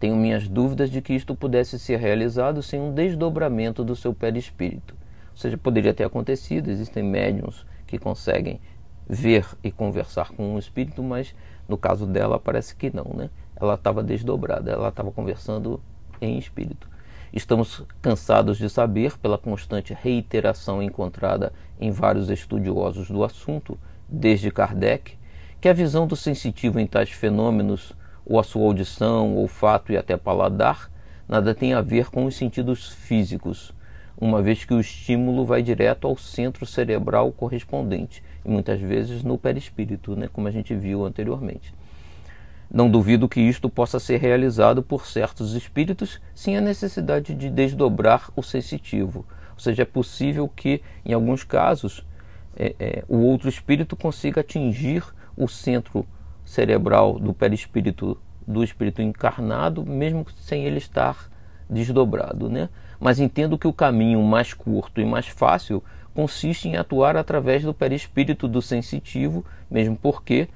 Tenho 0.06 0.14
minhas 0.14 0.46
dúvidas 0.46 0.88
de 0.88 1.02
que 1.02 1.14
isto 1.14 1.34
pudesse 1.34 1.80
ser 1.80 1.98
realizado 1.98 2.62
sem 2.62 2.80
um 2.80 2.94
desdobramento 2.94 3.82
do 3.82 3.96
seu 3.96 4.14
perispírito. 4.14 4.94
Ou 5.32 5.36
seja, 5.36 5.58
poderia 5.58 5.92
ter 5.92 6.04
acontecido, 6.04 6.70
existem 6.70 7.02
médiums 7.02 7.66
que 7.88 7.98
conseguem 7.98 8.60
ver 9.08 9.44
e 9.64 9.72
conversar 9.72 10.30
com 10.30 10.54
um 10.54 10.60
espírito, 10.60 11.02
mas 11.02 11.34
no 11.68 11.76
caso 11.76 12.06
dela 12.06 12.38
parece 12.38 12.76
que 12.76 12.88
não, 12.94 13.16
né? 13.16 13.30
Ela 13.56 13.74
estava 13.74 14.00
desdobrada, 14.00 14.70
ela 14.70 14.90
estava 14.90 15.10
conversando 15.10 15.80
em 16.20 16.38
espírito. 16.38 16.88
Estamos 17.32 17.82
cansados 18.00 18.58
de 18.58 18.70
saber, 18.70 19.18
pela 19.18 19.36
constante 19.36 19.92
reiteração 19.92 20.80
encontrada 20.80 21.52
em 21.80 21.90
vários 21.90 22.30
estudiosos 22.30 23.10
do 23.10 23.24
assunto, 23.24 23.76
desde 24.08 24.52
Kardec, 24.52 25.18
que 25.60 25.68
a 25.68 25.72
visão 25.72 26.06
do 26.06 26.14
sensitivo 26.14 26.78
em 26.78 26.86
tais 26.86 27.10
fenômenos, 27.10 27.92
ou 28.26 28.40
a 28.40 28.42
sua 28.42 28.64
audição, 28.64 29.36
olfato 29.36 29.92
e 29.92 29.96
até 29.96 30.16
paladar, 30.16 30.90
nada 31.28 31.54
tem 31.54 31.72
a 31.72 31.80
ver 31.80 32.10
com 32.10 32.26
os 32.26 32.34
sentidos 32.34 32.88
físicos, 32.88 33.72
uma 34.18 34.42
vez 34.42 34.64
que 34.64 34.74
o 34.74 34.80
estímulo 34.80 35.44
vai 35.44 35.62
direto 35.62 36.06
ao 36.06 36.16
centro 36.16 36.66
cerebral 36.66 37.30
correspondente, 37.30 38.22
e 38.44 38.50
muitas 38.50 38.80
vezes 38.80 39.22
no 39.22 39.38
perispírito, 39.38 40.16
né, 40.16 40.28
como 40.32 40.48
a 40.48 40.50
gente 40.50 40.74
viu 40.74 41.04
anteriormente. 41.04 41.72
Não 42.70 42.90
duvido 42.90 43.28
que 43.28 43.40
isto 43.40 43.68
possa 43.68 44.00
ser 44.00 44.18
realizado 44.18 44.82
por 44.82 45.06
certos 45.06 45.54
espíritos 45.54 46.20
sem 46.34 46.56
a 46.56 46.60
necessidade 46.60 47.32
de 47.32 47.48
desdobrar 47.48 48.30
o 48.34 48.42
sensitivo. 48.42 49.24
Ou 49.52 49.60
seja, 49.60 49.82
é 49.82 49.86
possível 49.86 50.48
que, 50.48 50.82
em 51.04 51.12
alguns 51.12 51.44
casos, 51.44 52.04
é, 52.56 52.74
é, 52.78 53.04
o 53.08 53.18
outro 53.18 53.48
espírito 53.48 53.94
consiga 53.94 54.40
atingir 54.40 55.04
o 55.36 55.46
centro 55.46 56.04
cerebral 56.46 57.18
do 57.18 57.34
perispírito 57.34 58.16
do 58.46 58.64
espírito 58.64 59.02
encarnado, 59.02 59.84
mesmo 59.84 60.24
sem 60.40 60.64
ele 60.64 60.78
estar 60.78 61.28
desdobrado. 61.68 62.48
Né? 62.48 62.70
Mas 62.98 63.20
entendo 63.20 63.58
que 63.58 63.66
o 63.66 63.72
caminho 63.72 64.22
mais 64.22 64.54
curto 64.54 65.00
e 65.02 65.04
mais 65.04 65.26
fácil 65.26 65.84
consiste 66.14 66.68
em 66.68 66.76
atuar 66.76 67.16
através 67.16 67.62
do 67.62 67.74
perispírito 67.74 68.48
do 68.48 68.62
sensitivo, 68.62 69.44
mesmo 69.70 69.96
porque 69.96 70.48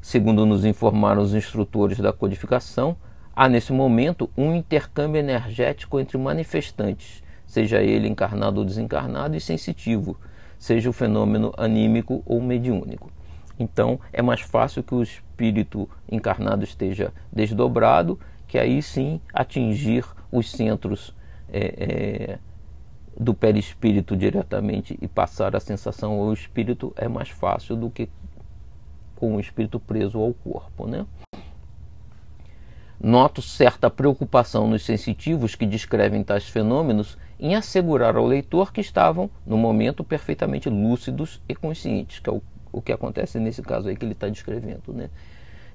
Segundo 0.00 0.46
nos 0.46 0.64
informaram 0.64 1.20
os 1.20 1.34
instrutores 1.34 1.98
da 1.98 2.10
codificação, 2.10 2.96
há 3.36 3.48
nesse 3.48 3.70
momento 3.70 4.30
um 4.34 4.54
intercâmbio 4.54 5.18
energético 5.18 6.00
entre 6.00 6.16
manifestantes, 6.16 7.22
seja 7.46 7.82
ele 7.82 8.08
encarnado 8.08 8.60
ou 8.60 8.64
desencarnado, 8.64 9.36
e 9.36 9.40
sensitivo, 9.40 10.16
seja 10.58 10.88
o 10.88 10.92
fenômeno 10.92 11.52
anímico 11.54 12.22
ou 12.24 12.40
mediúnico. 12.40 13.12
Então 13.58 14.00
é 14.10 14.22
mais 14.22 14.40
fácil 14.40 14.82
que 14.82 14.94
o 14.94 15.02
espírito 15.40 15.88
encarnado 16.10 16.64
esteja 16.64 17.12
desdobrado, 17.32 18.20
que 18.46 18.58
aí 18.58 18.82
sim 18.82 19.20
atingir 19.32 20.04
os 20.30 20.50
centros 20.50 21.14
é, 21.48 21.58
é, 21.60 22.38
do 23.18 23.32
perispírito 23.32 24.16
diretamente 24.16 24.98
e 25.00 25.08
passar 25.08 25.56
a 25.56 25.60
sensação 25.60 26.20
ao 26.20 26.32
espírito 26.32 26.92
é 26.96 27.08
mais 27.08 27.30
fácil 27.30 27.74
do 27.74 27.88
que 27.90 28.08
com 29.16 29.36
o 29.36 29.40
espírito 29.40 29.80
preso 29.80 30.18
ao 30.18 30.34
corpo. 30.34 30.86
Né? 30.86 31.06
Noto 33.02 33.40
certa 33.40 33.88
preocupação 33.88 34.68
nos 34.68 34.84
sensitivos 34.84 35.54
que 35.54 35.64
descrevem 35.64 36.22
tais 36.22 36.48
fenômenos 36.48 37.16
em 37.38 37.54
assegurar 37.54 38.16
ao 38.16 38.26
leitor 38.26 38.72
que 38.72 38.80
estavam, 38.82 39.30
no 39.46 39.56
momento, 39.56 40.04
perfeitamente 40.04 40.68
lúcidos 40.68 41.40
e 41.48 41.54
conscientes, 41.54 42.18
que 42.18 42.28
é 42.28 42.32
o, 42.32 42.42
o 42.72 42.80
que 42.80 42.92
acontece 42.92 43.38
nesse 43.38 43.62
caso 43.62 43.88
aí 43.88 43.96
que 43.96 44.04
ele 44.04 44.12
está 44.12 44.28
descrevendo. 44.28 44.92
Né? 44.92 45.10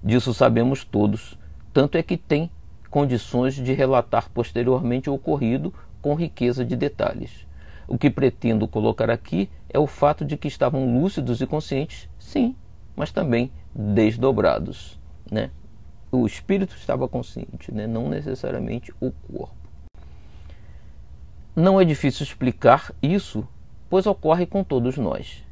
Disso 0.03 0.33
sabemos 0.33 0.83
todos, 0.83 1.37
tanto 1.73 1.97
é 1.97 2.03
que 2.03 2.17
tem 2.17 2.49
condições 2.89 3.55
de 3.55 3.73
relatar 3.73 4.29
posteriormente 4.29 5.09
o 5.09 5.13
ocorrido 5.13 5.73
com 6.01 6.15
riqueza 6.15 6.63
de 6.63 6.75
detalhes. 6.75 7.45
O 7.87 7.97
que 7.97 8.09
pretendo 8.09 8.67
colocar 8.67 9.09
aqui 9.09 9.49
é 9.69 9.77
o 9.77 9.85
fato 9.85 10.23
de 10.23 10.37
que 10.37 10.47
estavam 10.47 10.99
lúcidos 10.99 11.41
e 11.41 11.45
conscientes, 11.45 12.09
sim, 12.17 12.55
mas 12.95 13.11
também 13.11 13.51
desdobrados. 13.73 14.99
Né? 15.29 15.51
O 16.11 16.25
espírito 16.25 16.75
estava 16.77 17.07
consciente, 17.07 17.71
né? 17.73 17.85
não 17.85 18.07
necessariamente 18.07 18.93
o 19.01 19.11
corpo. 19.11 19.53
Não 21.55 21.79
é 21.79 21.85
difícil 21.85 22.23
explicar 22.23 22.93
isso, 23.01 23.47
pois 23.89 24.05
ocorre 24.05 24.45
com 24.45 24.63
todos 24.63 24.97
nós. 24.97 25.43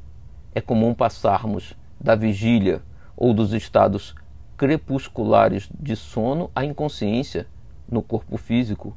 É 0.55 0.61
comum 0.61 0.93
passarmos 0.93 1.75
da 1.99 2.15
vigília 2.15 2.81
ou 3.15 3.33
dos 3.33 3.53
estados 3.53 4.13
crepusculares 4.57 5.69
de 5.79 5.95
sono 5.95 6.51
à 6.55 6.63
inconsciência 6.63 7.47
no 7.89 8.01
corpo 8.01 8.37
físico, 8.37 8.95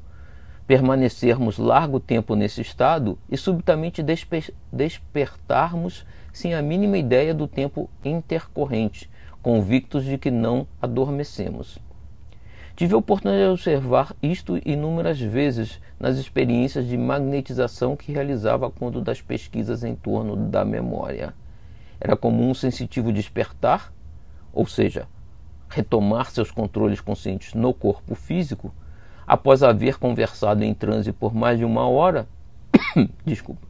permanecermos 0.67 1.59
largo 1.59 2.01
tempo 2.01 2.35
nesse 2.35 2.61
estado 2.61 3.19
e 3.31 3.37
subitamente 3.37 4.03
desper 4.03 4.53
despertarmos 4.73 6.05
sem 6.33 6.55
a 6.55 6.61
mínima 6.61 6.99
ideia 6.99 7.33
do 7.33 7.47
tempo 7.47 7.89
intercorrente, 8.05 9.09
convictos 9.41 10.05
de 10.05 10.19
que 10.19 10.31
não 10.31 10.67
adormecemos. 10.83 11.79
Tive 12.75 12.95
a 12.95 12.99
oportunidade 12.99 13.45
de 13.45 13.51
observar 13.53 14.15
isto 14.23 14.61
inúmeras 14.67 15.19
vezes 15.19 15.81
nas 15.99 16.19
experiências 16.19 16.87
de 16.87 16.99
magnetização 16.99 17.97
que 17.97 18.13
realizava 18.13 18.71
quando 18.71 19.01
das 19.01 19.23
pesquisas 19.23 19.83
em 19.83 19.95
torno 19.95 20.37
da 20.37 20.63
memória. 20.63 21.33
Era 22.01 22.17
comum 22.17 22.51
um 22.51 22.55
sensitivo 22.55 23.13
despertar, 23.13 23.93
ou 24.53 24.67
seja, 24.67 25.09
retomar 25.69 26.31
seus 26.31 26.51
controles 26.51 27.01
conscientes 27.01 27.55
no 27.55 27.73
corpo 27.73 28.15
físico, 28.15 28.75
após 29.27 29.63
haver 29.63 29.99
conversado 29.99 30.63
em 30.63 30.73
transe 30.73 31.13
por 31.13 31.35
mais 31.35 31.59
de 31.59 31.65
uma 31.65 31.89
hora, 31.89 32.29
desculpa, 33.25 33.67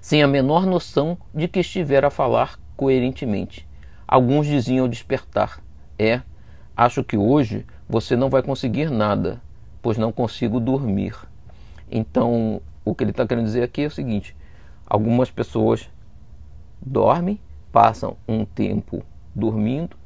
sem 0.00 0.22
a 0.22 0.28
menor 0.28 0.66
noção 0.66 1.18
de 1.34 1.48
que 1.48 1.60
estivera 1.60 2.08
a 2.08 2.10
falar 2.10 2.58
coerentemente. 2.76 3.66
Alguns 4.06 4.46
diziam 4.46 4.84
ao 4.84 4.88
despertar: 4.88 5.60
É, 5.98 6.22
Acho 6.76 7.02
que 7.02 7.16
hoje 7.16 7.64
você 7.88 8.14
não 8.14 8.28
vai 8.28 8.42
conseguir 8.42 8.90
nada, 8.90 9.40
pois 9.80 9.96
não 9.96 10.12
consigo 10.12 10.60
dormir. 10.60 11.16
Então, 11.90 12.60
o 12.84 12.94
que 12.94 13.02
ele 13.02 13.12
está 13.12 13.26
querendo 13.26 13.46
dizer 13.46 13.62
aqui 13.62 13.80
é 13.80 13.86
o 13.86 13.90
seguinte: 13.90 14.36
algumas 14.86 15.30
pessoas 15.30 15.88
dormem, 16.86 17.40
passam 17.72 18.16
um 18.28 18.44
tempo 18.44 19.02
dormindo, 19.34 19.96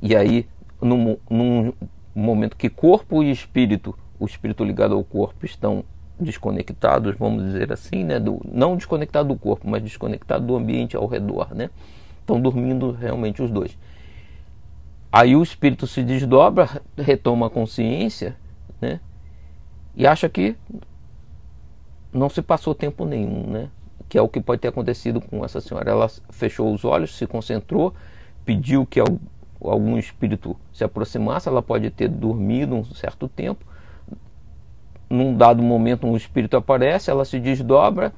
e 0.00 0.14
aí, 0.14 0.46
num, 0.80 1.16
num 1.28 1.72
momento 2.14 2.56
que 2.56 2.68
corpo 2.68 3.22
e 3.22 3.30
espírito, 3.30 3.98
o 4.20 4.26
espírito 4.26 4.62
ligado 4.62 4.94
ao 4.94 5.02
corpo, 5.02 5.46
estão 5.46 5.82
desconectados, 6.20 7.16
vamos 7.16 7.44
dizer 7.44 7.72
assim, 7.72 8.04
né? 8.04 8.20
Do, 8.20 8.40
não 8.50 8.76
desconectado 8.76 9.28
do 9.28 9.38
corpo, 9.38 9.68
mas 9.68 9.82
desconectado 9.82 10.46
do 10.46 10.56
ambiente 10.56 10.96
ao 10.96 11.06
redor, 11.06 11.54
né? 11.54 11.70
Estão 12.20 12.40
dormindo 12.40 12.92
realmente 12.92 13.42
os 13.42 13.50
dois. 13.50 13.76
Aí 15.10 15.34
o 15.34 15.42
espírito 15.42 15.86
se 15.86 16.02
desdobra, 16.02 16.82
retoma 16.96 17.46
a 17.46 17.50
consciência, 17.50 18.36
né? 18.80 19.00
E 19.94 20.06
acha 20.06 20.28
que 20.28 20.56
não 22.12 22.28
se 22.28 22.42
passou 22.42 22.74
tempo 22.74 23.04
nenhum, 23.04 23.46
né? 23.46 23.70
Que 24.08 24.18
é 24.18 24.22
o 24.22 24.28
que 24.28 24.40
pode 24.40 24.60
ter 24.60 24.68
acontecido 24.68 25.20
com 25.20 25.44
essa 25.44 25.60
senhora. 25.60 25.90
Ela 25.90 26.08
fechou 26.30 26.72
os 26.72 26.84
olhos, 26.84 27.16
se 27.16 27.26
concentrou, 27.26 27.94
pediu 28.44 28.86
que 28.86 29.00
algum 29.60 29.98
espírito 29.98 30.56
se 30.72 30.84
aproximasse. 30.84 31.48
Ela 31.48 31.62
pode 31.62 31.90
ter 31.90 32.08
dormido 32.08 32.74
um 32.74 32.84
certo 32.84 33.28
tempo. 33.28 33.64
Num 35.08 35.36
dado 35.36 35.62
momento, 35.62 36.06
um 36.06 36.16
espírito 36.16 36.56
aparece, 36.56 37.10
ela 37.10 37.24
se 37.24 37.38
desdobra 37.38 38.12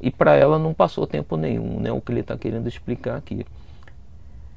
e 0.00 0.10
para 0.10 0.34
ela 0.34 0.58
não 0.58 0.74
passou 0.74 1.06
tempo 1.06 1.36
nenhum, 1.36 1.78
né? 1.78 1.92
O 1.92 2.00
que 2.00 2.10
ele 2.10 2.20
está 2.20 2.36
querendo 2.36 2.66
explicar 2.66 3.16
aqui. 3.16 3.46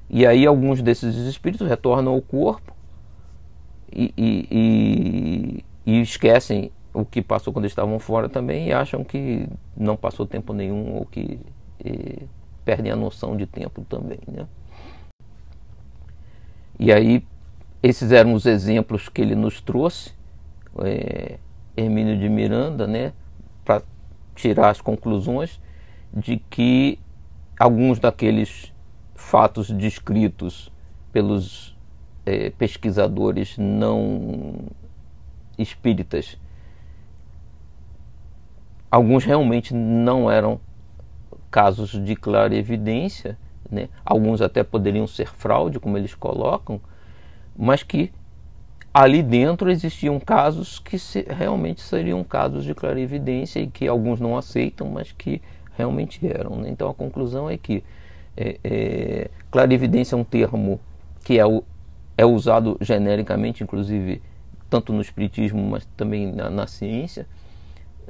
E 0.10 0.26
aí 0.26 0.46
alguns 0.46 0.82
desses 0.82 1.16
espíritos 1.16 1.68
retornam 1.68 2.14
ao 2.14 2.22
corpo 2.22 2.74
e, 3.92 4.14
e, 4.18 4.48
e, 4.52 5.66
e, 5.86 6.02
esquecem 6.02 6.72
o 6.96 7.06
que 7.06 7.22
passou 7.22 7.52
quando 7.52 7.66
estavam 7.66 8.00
fora 8.00 8.30
também 8.30 8.70
e 8.70 8.74
acham 8.74 9.04
que 9.04 9.48
não 9.76 9.98
passou 9.98 10.26
tempo 10.26 10.54
nenhum 10.54 10.96
ou 10.96 11.06
que 11.06 11.39
perdem 12.64 12.91
a 12.91 12.96
noção 12.96 13.36
de 13.36 13.46
tempo 13.46 13.86
também. 13.88 14.20
Né? 14.28 14.48
E 16.80 16.91
aí 16.91 17.24
esses 17.84 18.12
eram 18.12 18.34
os 18.34 18.46
exemplos 18.46 19.10
que 19.10 19.22
ele 19.22 19.36
nos 19.36 19.62
trouxe, 19.62 20.14
é, 20.80 21.38
Hermínio 21.78 22.18
de 22.18 22.28
Miranda, 22.30 22.88
né, 22.88 23.14
para 23.64 23.84
tirar 24.34 24.70
as 24.70 24.82
conclusões 24.82 25.60
de 26.12 26.38
que 26.38 26.98
alguns 27.60 28.00
daqueles 28.00 28.74
fatos 29.14 29.70
descritos 29.70 30.72
pelos 31.12 31.78
é, 32.26 32.50
pesquisadores 32.50 33.58
não 33.58 34.66
espíritas, 35.58 36.38
alguns 38.90 39.24
realmente 39.24 39.74
não 39.74 40.30
eram 40.30 40.60
casos 41.52 41.92
de 41.92 42.16
clara 42.16 42.56
evidência, 42.56 43.38
né? 43.70 43.90
alguns 44.06 44.42
até 44.42 44.64
poderiam 44.64 45.08
ser 45.08 45.28
fraude, 45.28 45.80
como 45.80 45.98
eles 45.98 46.14
colocam, 46.14 46.80
mas 47.56 47.84
que 47.84 48.12
ali 48.94 49.22
dentro 49.22 49.70
existiam 49.70 50.20
casos 50.20 50.80
que 50.80 50.98
se, 50.98 51.26
realmente 51.30 51.82
seriam 51.82 52.24
casos 52.24 52.64
de 52.64 52.74
clara 52.74 53.00
evidência 53.00 53.60
e 53.60 53.68
que 53.68 53.88
alguns 53.88 54.20
não 54.20 54.38
aceitam, 54.38 54.88
mas 54.90 55.12
que 55.12 55.42
realmente 55.78 56.26
eram. 56.26 56.58
Né? 56.58 56.70
Então 56.70 56.90
a 56.90 56.94
conclusão 56.94 57.50
é 57.50 57.58
que 57.58 57.84
é, 58.38 58.60
é, 58.64 59.30
é 59.52 60.16
um 60.16 60.24
termo 60.24 60.80
que 61.24 61.40
é, 61.40 61.44
é 62.18 62.26
usado 62.26 62.78
genericamente, 62.82 63.64
inclusive 63.64 64.22
tanto 64.70 64.94
no 64.94 65.02
espiritismo, 65.02 65.62
mas 65.62 65.86
também 65.98 66.32
na, 66.32 66.50
na 66.50 66.68
ciência. 66.68 67.28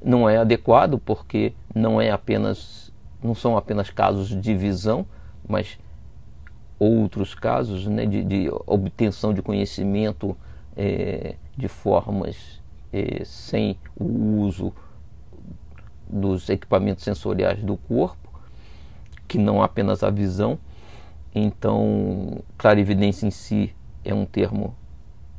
Não 0.05 0.29
é 0.29 0.37
adequado 0.37 0.99
porque 0.99 1.53
não 1.73 1.99
é 1.99 2.11
apenas 2.11 2.85
não 3.23 3.33
são 3.33 3.57
apenas 3.57 3.89
casos 3.89 4.29
de 4.29 4.55
visão, 4.55 5.05
mas 5.47 5.79
outros 6.77 7.33
casos 7.33 7.87
né, 7.87 8.05
de, 8.05 8.23
de 8.23 8.49
obtenção 8.67 9.33
de 9.33 9.41
conhecimento 9.41 10.37
é, 10.77 11.35
de 11.57 11.67
formas 11.67 12.61
é, 12.93 13.23
sem 13.25 13.79
o 13.95 14.41
uso 14.41 14.71
dos 16.07 16.49
equipamentos 16.49 17.03
sensoriais 17.03 17.63
do 17.63 17.75
corpo 17.75 18.29
que 19.27 19.37
não 19.39 19.61
apenas 19.61 20.03
a 20.03 20.09
visão. 20.09 20.59
Então, 21.33 22.43
clarividência 22.57 23.25
em 23.25 23.31
si 23.31 23.75
é 24.03 24.13
um 24.13 24.25
termo 24.25 24.75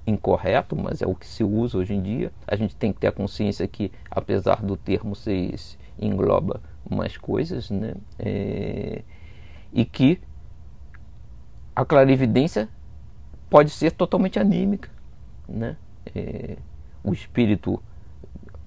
incorreto, 0.07 0.77
mas 0.77 1.03
é 1.03 1.07
o 1.07 1.15
que 1.15 1.27
se 1.27 1.43
usa 1.43 1.79
hoje 1.79 1.95
em 1.95 2.03
dia. 2.03 2.33
A 2.47 2.57
gente 2.57 2.77
tem 2.77 2.93
que 2.93 3.01
ter 3.01 3.09
a 3.09 3.13
consciência 3.13 3.67
que, 3.67 3.91
apesar 4.11 4.63
do 4.63 4.77
termo 4.77 5.15
ser 5.17 5.55
esse, 5.55 5.77
engloba 5.99 6.61
mais 6.89 7.17
coisas, 7.17 7.71
né? 7.71 7.95
É, 8.19 9.03
e 9.73 9.85
que 9.85 10.21
a 11.75 11.85
clarividência 11.85 12.69
pode 13.51 13.71
ser 13.71 13.93
totalmente 13.93 14.39
anímica, 14.39 14.91
né? 15.49 15.77
É, 16.15 16.57
o 17.03 17.13
espírito 17.13 17.83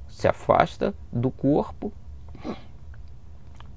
se 0.08 0.28
afasta 0.28 0.94
do 1.12 1.32
corpo 1.32 1.94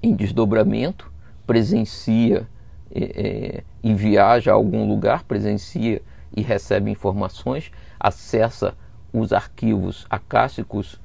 em 0.01 0.13
desdobramento 0.13 1.13
presencia 1.45 2.47
é, 2.93 3.03
é, 3.03 3.63
e 3.81 3.93
viaja 3.93 4.51
a 4.51 4.53
algum 4.53 4.87
lugar, 4.87 5.23
presencia 5.23 6.01
e 6.35 6.41
recebe 6.41 6.89
informações, 6.89 7.71
acessa 7.99 8.75
os 9.11 9.31
arquivos 9.31 10.05
acásticos 10.09 10.99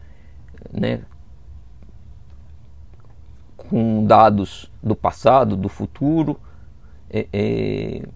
né, 0.73 1.03
com 3.57 4.05
dados 4.07 4.71
do 4.83 4.97
passado, 4.97 5.57
do 5.57 5.69
futuro, 5.69 6.41
é, 7.11 7.27
é, 7.33 8.09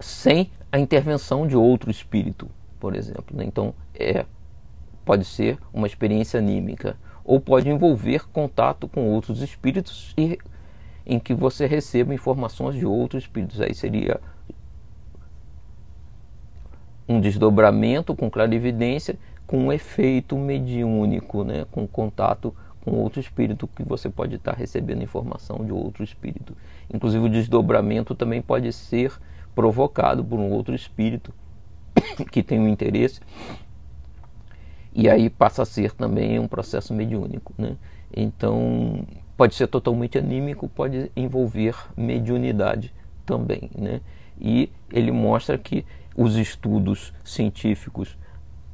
sem 0.00 0.50
a 0.72 0.78
intervenção 0.78 1.46
de 1.46 1.56
outro 1.56 1.90
espírito, 1.90 2.50
por 2.78 2.96
exemplo. 2.96 3.36
Né? 3.36 3.44
Então, 3.44 3.74
é, 3.94 4.24
pode 5.04 5.24
ser 5.24 5.58
uma 5.72 5.86
experiência 5.86 6.38
anímica 6.38 6.96
ou 7.24 7.40
pode 7.40 7.68
envolver 7.68 8.28
contato 8.28 8.88
com 8.88 9.08
outros 9.08 9.42
espíritos 9.42 10.12
e 10.16 10.38
em 11.06 11.18
que 11.18 11.34
você 11.34 11.66
receba 11.66 12.14
informações 12.14 12.74
de 12.74 12.86
outros 12.86 13.24
espíritos. 13.24 13.60
Aí 13.60 13.74
seria 13.74 14.20
um 17.10 17.20
desdobramento 17.20 18.14
com 18.14 18.30
clarividência, 18.30 19.18
com 19.44 19.58
um 19.66 19.72
efeito 19.72 20.36
mediúnico, 20.38 21.42
né? 21.42 21.66
com 21.72 21.84
contato 21.86 22.54
com 22.84 22.92
outro 22.92 23.20
espírito 23.20 23.66
que 23.66 23.82
você 23.82 24.08
pode 24.08 24.36
estar 24.36 24.54
recebendo 24.54 25.02
informação 25.02 25.64
de 25.64 25.72
outro 25.72 26.04
espírito. 26.04 26.56
Inclusive 26.92 27.26
o 27.26 27.28
desdobramento 27.28 28.14
também 28.14 28.40
pode 28.40 28.72
ser 28.72 29.12
provocado 29.56 30.24
por 30.24 30.38
um 30.38 30.50
outro 30.52 30.72
espírito 30.72 31.34
que 32.30 32.44
tem 32.44 32.60
um 32.60 32.68
interesse 32.68 33.20
e 34.94 35.10
aí 35.10 35.28
passa 35.28 35.62
a 35.62 35.66
ser 35.66 35.92
também 35.92 36.38
um 36.38 36.46
processo 36.46 36.94
mediúnico, 36.94 37.52
né? 37.58 37.76
Então 38.16 39.04
pode 39.36 39.56
ser 39.56 39.66
totalmente 39.66 40.16
anímico, 40.16 40.68
pode 40.68 41.10
envolver 41.16 41.74
mediunidade 41.96 42.94
também. 43.26 43.70
Né? 43.76 44.00
E 44.40 44.70
ele 44.92 45.10
mostra 45.10 45.56
que 45.56 45.84
os 46.20 46.36
estudos 46.36 47.14
científicos, 47.24 48.18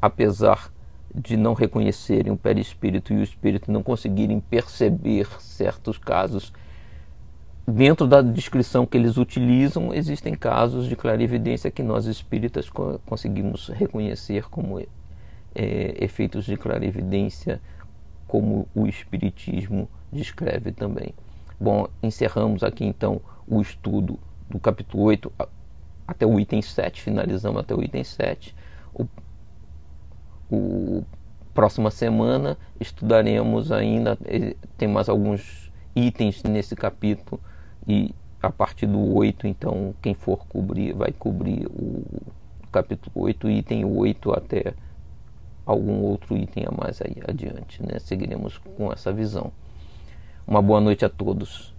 apesar 0.03 0.73
de 1.15 1.37
não 1.37 1.55
reconhecerem 1.55 2.33
o 2.33 2.37
perispírito 2.37 3.13
e 3.13 3.19
o 3.19 3.23
espírito 3.23 3.71
não 3.71 3.85
conseguirem 3.85 4.41
perceber 4.41 5.29
certos 5.41 5.97
casos 5.97 6.53
dentro 7.65 8.05
da 8.05 8.21
descrição 8.21 8.85
que 8.85 8.97
eles 8.97 9.17
utilizam, 9.17 9.95
existem 9.95 10.35
casos 10.35 10.89
de 10.89 10.97
clarividência 10.97 11.71
que 11.71 11.85
nós 11.85 12.07
espíritas 12.07 12.69
conseguimos 13.07 13.69
reconhecer 13.69 14.49
como 14.51 14.81
é, 14.81 14.87
efeitos 16.01 16.47
de 16.47 16.57
clarividência, 16.57 17.61
como 18.27 18.67
o 18.75 18.89
Espiritismo 18.89 19.89
descreve 20.13 20.73
também. 20.73 21.15
Bom, 21.61 21.87
encerramos 22.03 22.65
aqui 22.65 22.85
então 22.85 23.21
o 23.47 23.61
estudo 23.61 24.19
do 24.51 24.59
capítulo 24.59 25.05
8 25.05 25.33
até 26.07 26.27
o 26.27 26.39
item 26.39 26.63
7, 26.63 27.03
finalizamos 27.03 27.61
até 27.61 27.75
o 27.75 27.83
item 27.83 28.05
7. 28.05 28.55
O, 28.95 29.07
o 30.51 31.05
próxima 31.55 31.91
semana 31.91 32.59
estudaremos 32.79 33.73
ainda, 33.73 34.19
eh, 34.27 34.55
tem 34.77 34.87
mais 34.87 35.09
alguns 35.09 35.73
itens 35.95 36.43
nesse 36.43 36.77
capítulo 36.77 37.41
e 37.89 38.15
a 38.43 38.51
partir 38.51 38.87
do 38.87 39.15
8, 39.15 39.47
então, 39.47 39.95
quem 40.03 40.15
for 40.15 40.47
cobrir, 40.47 40.93
vai 40.93 41.13
cobrir 41.13 41.67
o 41.67 42.05
capítulo 42.71 43.25
8, 43.25 43.51
item 43.51 43.85
8 43.85 44.33
até 44.33 44.75
algum 45.65 46.03
outro 46.03 46.37
item 46.37 46.65
a 46.67 46.71
mais 46.71 47.01
aí 47.03 47.17
adiante. 47.27 47.83
Né? 47.83 47.99
Seguiremos 47.99 48.59
com 48.59 48.93
essa 48.93 49.13
visão. 49.13 49.51
Uma 50.47 50.63
boa 50.63 50.81
noite 50.81 51.05
a 51.05 51.09
todos. 51.09 51.75